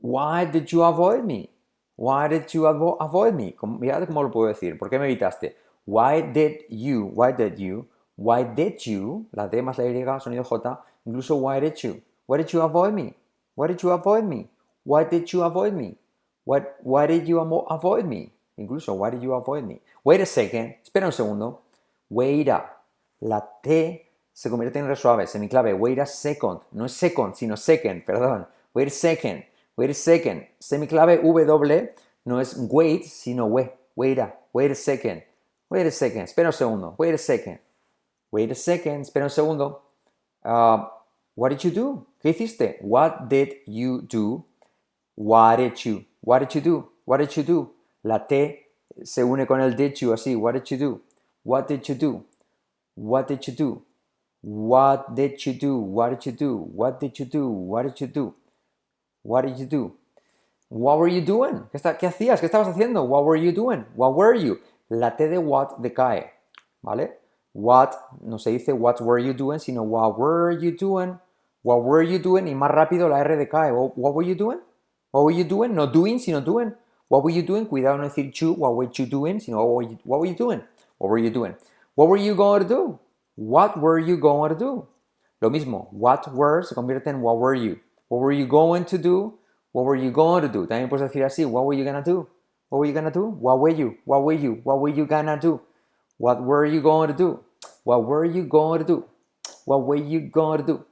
Why 0.00 0.44
did 0.44 0.70
you 0.72 0.82
avoid 0.84 1.24
me? 1.24 1.50
Why 1.96 2.28
did 2.28 2.52
you 2.54 2.62
avo- 2.62 2.96
avoid 3.00 3.34
me? 3.34 3.56
Mirad 3.60 4.06
cómo 4.06 4.22
lo 4.22 4.30
puedo 4.30 4.48
decir. 4.48 4.78
¿Por 4.78 4.88
qué 4.88 4.98
me 5.00 5.06
evitaste? 5.06 5.56
Why 5.86 6.20
did 6.20 6.66
you? 6.68 7.06
Why 7.14 7.32
did 7.32 7.58
you? 7.58 7.86
Why 8.16 8.42
did 8.42 8.84
you? 8.84 9.26
La 9.32 9.48
D 9.48 9.62
más 9.62 9.78
la 9.78 9.84
Y, 9.84 10.20
sonido 10.20 10.44
J. 10.44 10.78
Incluso 11.06 11.36
why 11.36 11.60
did 11.60 11.82
you? 11.82 12.02
Why 12.26 12.38
did 12.38 12.52
you 12.52 12.60
avoid 12.60 12.92
me? 12.92 13.14
Why 13.54 13.68
did 13.68 13.82
you 13.82 13.90
avoid 13.92 14.24
me? 14.24 14.48
Why 14.84 15.04
did 15.04 15.32
you 15.32 15.42
avoid 15.42 15.72
me? 15.72 15.96
What, 16.44 16.76
why 16.82 17.06
did 17.06 17.26
you 17.26 17.40
avoid 17.40 18.04
me? 18.04 18.32
Incluso, 18.56 18.94
why 18.94 19.10
did 19.10 19.22
you 19.22 19.34
avoid 19.34 19.64
me? 19.64 19.80
Wait 20.04 20.20
a 20.20 20.26
second. 20.26 20.76
Espera 20.82 21.06
un 21.06 21.12
segundo. 21.12 21.60
Wait 22.08 22.48
a. 22.48 22.64
La 23.20 23.40
T 23.62 24.06
se 24.32 24.50
convierte 24.50 24.78
en 24.78 24.86
re 24.86 24.96
suave, 24.96 25.26
semiclave. 25.26 25.74
Wait 25.74 25.98
a 25.98 26.06
second. 26.06 26.60
No 26.72 26.84
es 26.84 26.92
second, 26.92 27.34
sino 27.34 27.56
second, 27.56 28.04
perdón. 28.04 28.46
Wait 28.74 28.88
a 28.88 28.90
second. 28.90 29.44
Wait 29.76 29.90
a 29.90 29.94
second. 29.94 30.46
Semiclave 30.58 31.20
W 31.22 31.90
no 32.24 32.40
es 32.40 32.56
wait, 32.70 33.04
sino 33.04 33.46
we. 33.46 33.70
Wait 33.94 34.18
a. 34.18 34.34
Wait 34.52 34.70
a 34.70 34.74
second. 34.74 35.22
Wait 35.70 35.86
a 35.86 35.90
second. 35.90 36.22
Espera 36.22 36.48
un 36.48 36.52
segundo. 36.52 36.94
Wait 36.98 37.14
a 37.14 37.18
second. 37.18 37.58
Wait 38.30 38.50
a 38.50 38.54
second. 38.54 39.02
Espera 39.02 39.24
un 39.24 39.30
segundo. 39.30 39.82
Uh, 40.44 40.86
what 41.34 41.50
did 41.50 41.64
you 41.64 41.70
do? 41.70 42.06
¿Qué 42.22 42.30
hiciste? 42.30 42.76
What 42.80 43.28
did 43.28 43.56
you 43.66 44.02
do? 44.02 44.44
What 45.16 45.56
did 45.56 45.84
you? 45.84 46.04
What 46.20 46.40
did 46.40 46.54
you 46.54 46.60
do? 46.60 46.88
What 47.04 47.18
did 47.18 47.36
you 47.36 47.42
do? 47.42 47.70
La 48.04 48.18
T 48.18 48.66
se 49.02 49.22
une 49.22 49.46
con 49.46 49.60
el 49.60 49.74
did 49.74 50.00
you 50.00 50.12
así. 50.12 50.36
What 50.36 50.54
did 50.54 50.70
you 50.70 50.78
do? 50.78 51.00
What 51.42 51.68
did 51.68 51.88
you 51.88 51.94
do? 51.94 52.24
What 52.94 53.28
did 53.28 53.46
you 53.46 53.54
do? 53.54 53.82
What 54.42 55.14
did 55.14 55.44
you 55.44 55.52
do? 55.52 55.76
What 55.78 56.10
did 56.10 56.28
you 56.28 56.32
do? 56.32 56.56
What 56.56 57.00
did 57.00 57.18
you 57.18 57.26
do? 57.26 57.48
What 57.48 57.82
did 57.84 58.00
you 58.00 58.06
do? 58.06 58.34
What 59.22 59.42
did 59.42 59.58
you 59.58 59.66
do? 59.66 59.92
What 60.68 60.98
were 60.98 61.08
you 61.08 61.20
doing? 61.20 61.68
¿Qué, 61.72 62.06
hacías? 62.06 62.40
¿Qué 62.40 62.46
estabas 62.46 62.68
haciendo? 62.68 63.04
What 63.04 63.24
were 63.24 63.36
you 63.36 63.52
doing? 63.52 63.84
What 63.94 64.14
were 64.14 64.34
you? 64.34 64.58
La 64.88 65.16
T 65.16 65.28
de 65.28 65.38
what 65.38 65.78
decae, 65.78 66.30
¿vale? 66.82 67.18
What 67.52 67.92
no 68.22 68.38
se 68.38 68.52
dice 68.52 68.72
what 68.72 69.00
were 69.00 69.18
you 69.18 69.32
doing, 69.32 69.58
sino 69.58 69.82
what 69.82 70.18
were 70.18 70.52
you 70.52 70.76
doing? 70.76 71.18
What 71.62 71.82
were 71.82 72.02
you 72.02 72.18
doing? 72.18 72.46
Y 72.46 72.54
más 72.54 72.70
rápido 72.70 73.08
la 73.08 73.18
R 73.20 73.36
decae. 73.36 73.72
What 73.72 74.14
were 74.14 74.24
you 74.24 74.34
doing? 74.34 74.60
What 75.10 75.24
were 75.24 75.32
you 75.32 75.44
doing? 75.44 75.74
No 75.74 75.86
doing, 75.86 76.18
sino 76.18 76.40
doing. 76.40 76.74
What 77.08 77.24
were 77.24 77.30
you 77.30 77.42
doing? 77.42 77.66
Cuidado 77.66 77.96
no 77.96 78.04
decir 78.04 78.30
you, 78.40 78.52
what 78.52 78.74
were 78.74 78.88
you 78.92 79.06
doing, 79.06 79.40
sino 79.40 79.64
what 79.64 79.74
were 79.74 79.82
you, 79.82 80.34
doing? 80.34 80.62
What 80.98 81.08
were 81.08 81.18
you 81.18 81.30
doing? 81.30 81.54
What 81.94 82.08
were 82.08 82.16
you 82.16 82.34
going 82.34 82.62
to 82.62 82.68
do? 82.68 82.98
What 83.36 83.80
were 83.80 83.98
you 83.98 84.16
going 84.16 84.50
to 84.50 84.58
do? 84.58 84.86
Lo 85.40 85.50
mismo, 85.50 85.88
what 85.92 86.32
were 86.34 86.62
se 86.62 86.74
convierte 86.74 87.06
en 87.08 87.20
what 87.20 87.38
were 87.38 87.54
you. 87.54 87.78
What 88.08 88.20
were 88.20 88.32
you 88.32 88.46
going 88.46 88.84
to 88.86 88.98
do? 88.98 89.34
What 89.72 89.84
were 89.84 89.96
you 89.96 90.10
going 90.10 90.42
to 90.42 90.48
do? 90.48 90.66
También 90.66 90.88
puedes 90.88 91.02
decir 91.02 91.24
así, 91.24 91.44
what 91.44 91.64
were 91.64 91.74
you 91.74 91.84
gonna 91.84 92.02
do? 92.02 92.26
What 92.68 92.78
were 92.80 92.86
you 92.86 92.92
gonna 92.92 93.10
do? 93.10 93.26
What 93.26 93.60
were 93.60 93.68
you? 93.68 93.96
What 94.04 94.24
were 94.24 94.32
you? 94.32 94.60
What 94.64 94.80
were 94.80 94.88
you 94.88 95.06
gonna 95.06 95.38
do? 95.38 95.60
What 96.18 96.42
were 96.42 96.64
you 96.64 96.80
going 96.80 97.08
to 97.08 97.14
do? 97.14 97.40
What 97.84 98.04
were 98.04 98.24
you 98.24 98.44
going 98.44 98.80
to 98.80 98.84
do? 98.86 99.04
What 99.64 99.84
were 99.84 99.96
you 99.96 100.20
going 100.20 100.60
to 100.60 100.66
do? 100.66 100.84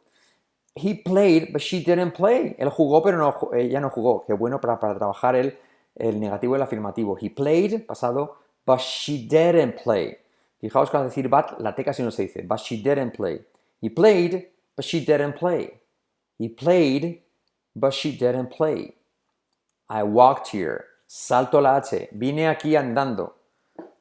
He 0.76 0.94
played, 0.94 1.52
but 1.52 1.62
she 1.62 1.82
didn't 1.82 2.12
play. 2.12 2.56
Él 2.58 2.70
jugó, 2.70 3.02
pero 3.02 3.16
no, 3.16 3.50
ella 3.54 3.80
no 3.80 3.90
jugó. 3.90 4.26
Qué 4.26 4.36
bueno 4.36 4.60
para, 4.60 4.78
para 4.78 4.98
trabajar 4.98 5.36
el, 5.36 5.56
el 5.96 6.18
negativo 6.20 6.54
y 6.54 6.56
el 6.56 6.62
afirmativo. 6.62 7.16
He 7.18 7.30
played, 7.30 7.86
pasado, 7.86 8.36
but 8.66 8.80
she 8.80 9.26
didn't 9.26 9.76
play. 9.82 10.18
Fijaos 10.60 10.90
que 10.90 10.98
decir 10.98 11.30
but, 11.30 11.60
la 11.60 11.72
T 11.72 11.84
casi 11.84 12.02
no 12.02 12.10
se 12.10 12.26
dice. 12.26 12.42
But 12.46 12.58
she 12.58 12.82
didn't 12.82 13.12
play. 13.12 13.40
He 13.80 13.88
played, 13.88 14.48
but 14.76 14.84
she 14.84 15.04
didn't 15.04 15.34
play. 15.36 15.80
He 16.38 16.48
played, 16.48 17.22
but 17.76 17.94
she 17.94 18.12
didn't 18.12 18.50
play. 18.50 18.94
I 19.88 20.02
walked 20.02 20.48
here. 20.48 20.86
Salto 21.16 21.60
la 21.60 21.76
H. 21.76 22.08
Vine 22.10 22.48
aquí 22.48 22.74
andando. 22.74 23.36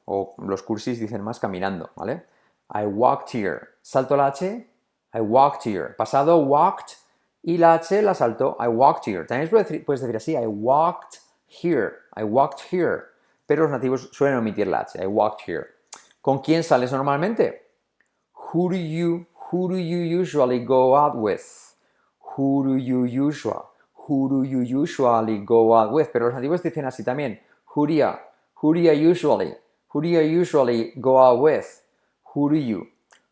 O 0.06 0.34
los 0.38 0.64
cursis 0.64 0.98
dicen 0.98 1.22
más 1.22 1.38
caminando, 1.38 1.90
¿vale? 1.94 2.26
I 2.74 2.86
walked 2.86 3.32
here. 3.32 3.68
Salto 3.82 4.16
la 4.16 4.26
H. 4.26 4.66
I 5.14 5.20
walked 5.20 5.62
here. 5.64 5.94
Pasado 5.96 6.38
walked 6.38 6.96
y 7.44 7.56
la 7.56 7.74
H 7.74 8.02
la 8.02 8.14
salto. 8.14 8.56
I 8.58 8.66
walked 8.66 9.06
here. 9.06 9.24
También 9.26 9.48
puedes 9.48 10.00
decir, 10.00 10.16
así. 10.16 10.34
I 10.34 10.48
walked 10.48 11.20
here. 11.46 12.00
I 12.16 12.24
walked 12.24 12.62
here. 12.72 13.04
Pero 13.46 13.62
los 13.62 13.70
nativos 13.70 14.10
suelen 14.12 14.36
omitir 14.36 14.66
la 14.66 14.80
H. 14.80 15.00
I 15.00 15.06
walked 15.06 15.42
here. 15.46 15.68
¿Con 16.20 16.40
quién 16.40 16.64
sales 16.64 16.90
normalmente? 16.90 17.62
Who 18.52 18.70
do 18.70 18.76
you 18.76 19.28
who 19.52 19.68
do 19.68 19.76
you 19.76 19.98
usually 19.98 20.64
go 20.64 20.96
out 20.96 21.14
with? 21.14 21.76
Who 22.36 22.64
do 22.64 22.76
you 22.76 23.04
usually 23.04 23.62
who 24.06 24.28
do 24.28 24.42
you 24.42 24.60
usually 24.60 25.38
go 25.38 25.74
out 25.74 25.92
with? 25.92 26.10
Pero 26.12 26.26
los 26.26 26.34
nativos 26.34 26.62
dicen 26.62 26.84
así 26.84 27.04
también. 27.04 27.40
Who 27.74 27.86
do 27.86 27.94
you 27.94 28.12
who 28.62 28.74
do 28.74 28.80
you 28.80 28.92
usually 28.92 29.54
who 29.88 30.02
do 30.02 30.08
you 30.08 30.20
usually 30.20 30.92
go 31.00 31.18
out 31.18 31.40
with? 31.40 31.82
Who 32.34 32.50
do 32.50 32.56
you? 32.56 32.88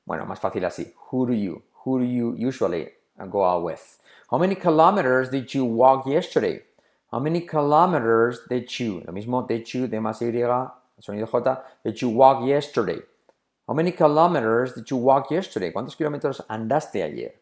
Bueno, 0.06 0.26
más 0.26 0.40
fácil 0.40 0.64
así. 0.64 0.92
Who 1.10 1.26
do 1.26 1.32
you 1.32 1.62
who 1.84 1.98
do 1.98 2.04
you 2.04 2.34
usually 2.36 2.88
go 3.30 3.44
out 3.44 3.64
with? 3.64 3.98
How 4.30 4.38
many 4.38 4.54
kilometers 4.54 5.30
did 5.30 5.52
you 5.54 5.64
walk 5.64 6.06
yesterday? 6.06 6.62
How 7.10 7.20
many 7.20 7.42
kilometers 7.42 8.40
did 8.48 8.78
you? 8.78 9.02
Lo 9.06 9.12
mismo 9.12 9.46
did 9.46 9.66
you 9.74 9.86
de 9.86 9.98
más 10.00 10.22
y 10.22 11.02
sonido 11.02 11.26
J. 11.26 11.62
Did 11.84 12.00
you 12.00 12.08
walk 12.08 12.46
yesterday? 12.46 13.00
How 13.66 13.74
many 13.74 13.92
kilometers 13.92 14.74
did 14.74 14.90
you 14.90 14.96
walk 14.96 15.30
yesterday? 15.30 15.72
¿Cuántos 15.72 15.96
kilómetros 15.96 16.44
andaste 16.48 17.02
ayer? 17.02 17.34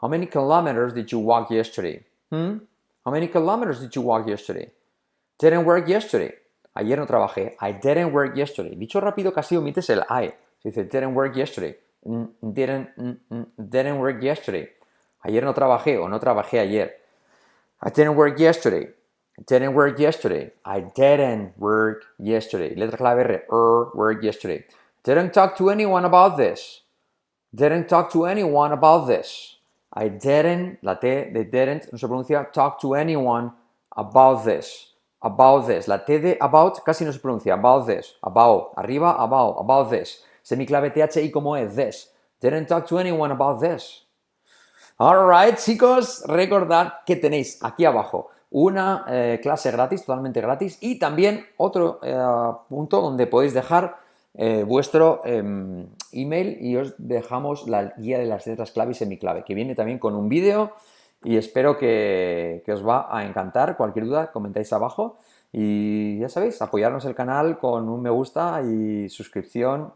How 0.00 0.08
many 0.08 0.26
kilometers 0.26 0.92
did 0.92 1.10
you 1.10 1.18
walk 1.18 1.50
yesterday? 1.50 2.04
Hmm? 2.30 2.58
How 3.04 3.12
many 3.12 3.28
kilometers 3.28 3.80
did 3.80 3.96
you 3.96 4.02
walk 4.02 4.28
yesterday? 4.28 4.70
Didn't 5.38 5.66
work 5.66 5.88
yesterday. 5.88 6.32
Ayer 6.76 6.96
no 6.96 7.06
trabajé. 7.06 7.54
I 7.60 7.72
didn't 7.72 8.12
work 8.12 8.36
yesterday. 8.36 8.74
Dicho 8.76 9.00
rápido 9.00 9.32
casi 9.34 9.56
omites 9.56 9.90
el 9.90 10.04
I. 10.10 10.34
Dice 10.64 10.84
didn't 10.84 11.14
work 11.14 11.36
yesterday. 11.36 11.76
Mm, 12.06 12.28
Didn't, 12.54 12.88
mm, 12.96 13.18
mm, 13.30 13.46
didn't 13.58 13.98
work 13.98 14.22
yesterday. 14.22 14.70
Ayer 15.24 15.44
no 15.44 15.54
trabajé 15.54 15.98
o 15.98 16.08
no 16.08 16.18
trabajé 16.20 16.60
ayer. 16.60 16.92
I 17.82 17.90
didn't 17.90 18.16
work 18.16 18.38
yesterday. 18.38 18.88
Didn't 19.46 19.74
work 19.74 19.98
yesterday. 19.98 20.52
I 20.64 20.80
didn't 20.80 21.58
work 21.58 22.04
yesterday. 22.18 22.74
Letra 22.76 22.98
clave 22.98 23.18
R. 23.20 23.44
Er, 23.52 23.90
work 23.94 24.22
yesterday. 24.22 24.64
Didn't 25.04 25.32
talk 25.32 25.56
to 25.58 25.70
anyone 25.70 26.04
about 26.06 26.36
this. 26.38 26.82
Didn't 27.54 27.88
talk 27.88 28.12
to 28.12 28.26
anyone 28.26 28.72
about 28.72 29.06
this. 29.08 29.53
I 29.96 30.08
didn't, 30.08 30.78
la 30.82 30.98
T 30.98 31.06
de 31.06 31.44
didn't 31.44 31.92
no 31.92 31.98
se 31.98 32.08
pronuncia 32.08 32.50
talk 32.52 32.80
to 32.80 32.94
anyone 32.94 33.52
about 33.96 34.44
this, 34.44 34.94
about 35.20 35.66
this. 35.66 35.86
La 35.86 36.04
T 36.04 36.18
de 36.18 36.36
about 36.40 36.82
casi 36.84 37.04
no 37.04 37.12
se 37.12 37.20
pronuncia, 37.20 37.54
about 37.54 37.86
this, 37.86 38.16
about, 38.22 38.72
arriba, 38.76 39.14
about, 39.18 39.56
about 39.58 39.90
this. 39.90 40.24
Semiclave 40.42 40.90
THI 40.90 41.30
como 41.30 41.54
es, 41.56 41.76
this. 41.76 42.10
Didn't 42.40 42.66
talk 42.66 42.86
to 42.88 42.98
anyone 42.98 43.30
about 43.30 43.60
this. 43.60 44.04
Alright, 44.98 45.58
chicos, 45.58 46.24
recordad 46.26 47.04
que 47.06 47.16
tenéis 47.16 47.58
aquí 47.62 47.84
abajo 47.84 48.30
una 48.50 49.04
eh, 49.08 49.40
clase 49.42 49.72
gratis, 49.72 50.04
totalmente 50.04 50.40
gratis, 50.40 50.78
y 50.80 50.98
también 50.98 51.44
otro 51.56 51.98
eh, 52.02 52.16
punto 52.68 53.00
donde 53.00 53.26
podéis 53.26 53.54
dejar 53.54 53.96
eh, 54.34 54.64
vuestro 54.64 55.22
em, 55.24 55.86
email 56.12 56.58
y 56.60 56.76
os 56.76 56.94
dejamos 56.98 57.68
la 57.68 57.94
guía 57.96 58.18
de 58.18 58.26
las 58.26 58.46
letras 58.46 58.72
clave 58.72 58.92
y 58.92 58.94
semiclave, 58.94 59.44
que 59.44 59.54
viene 59.54 59.74
también 59.74 59.98
con 59.98 60.14
un 60.14 60.28
vídeo 60.28 60.72
y 61.22 61.36
espero 61.36 61.78
que, 61.78 62.62
que 62.66 62.72
os 62.72 62.86
va 62.86 63.08
a 63.10 63.24
encantar. 63.24 63.76
Cualquier 63.76 64.06
duda, 64.06 64.32
comentáis 64.32 64.72
abajo. 64.72 65.18
Y 65.52 66.18
ya 66.18 66.28
sabéis, 66.28 66.60
apoyarnos 66.60 67.04
el 67.04 67.14
canal 67.14 67.58
con 67.58 67.88
un 67.88 68.02
me 68.02 68.10
gusta 68.10 68.60
y 68.62 69.08
suscripción 69.08 69.92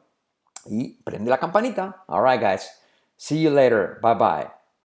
y 0.66 1.02
prende 1.02 1.30
la 1.30 1.38
campanita. 1.38 2.04
Alright 2.06 2.40
guys, 2.40 2.70
see 3.16 3.42
you 3.42 3.50
later, 3.50 3.98
bye 4.00 4.14
bye. 4.14 4.57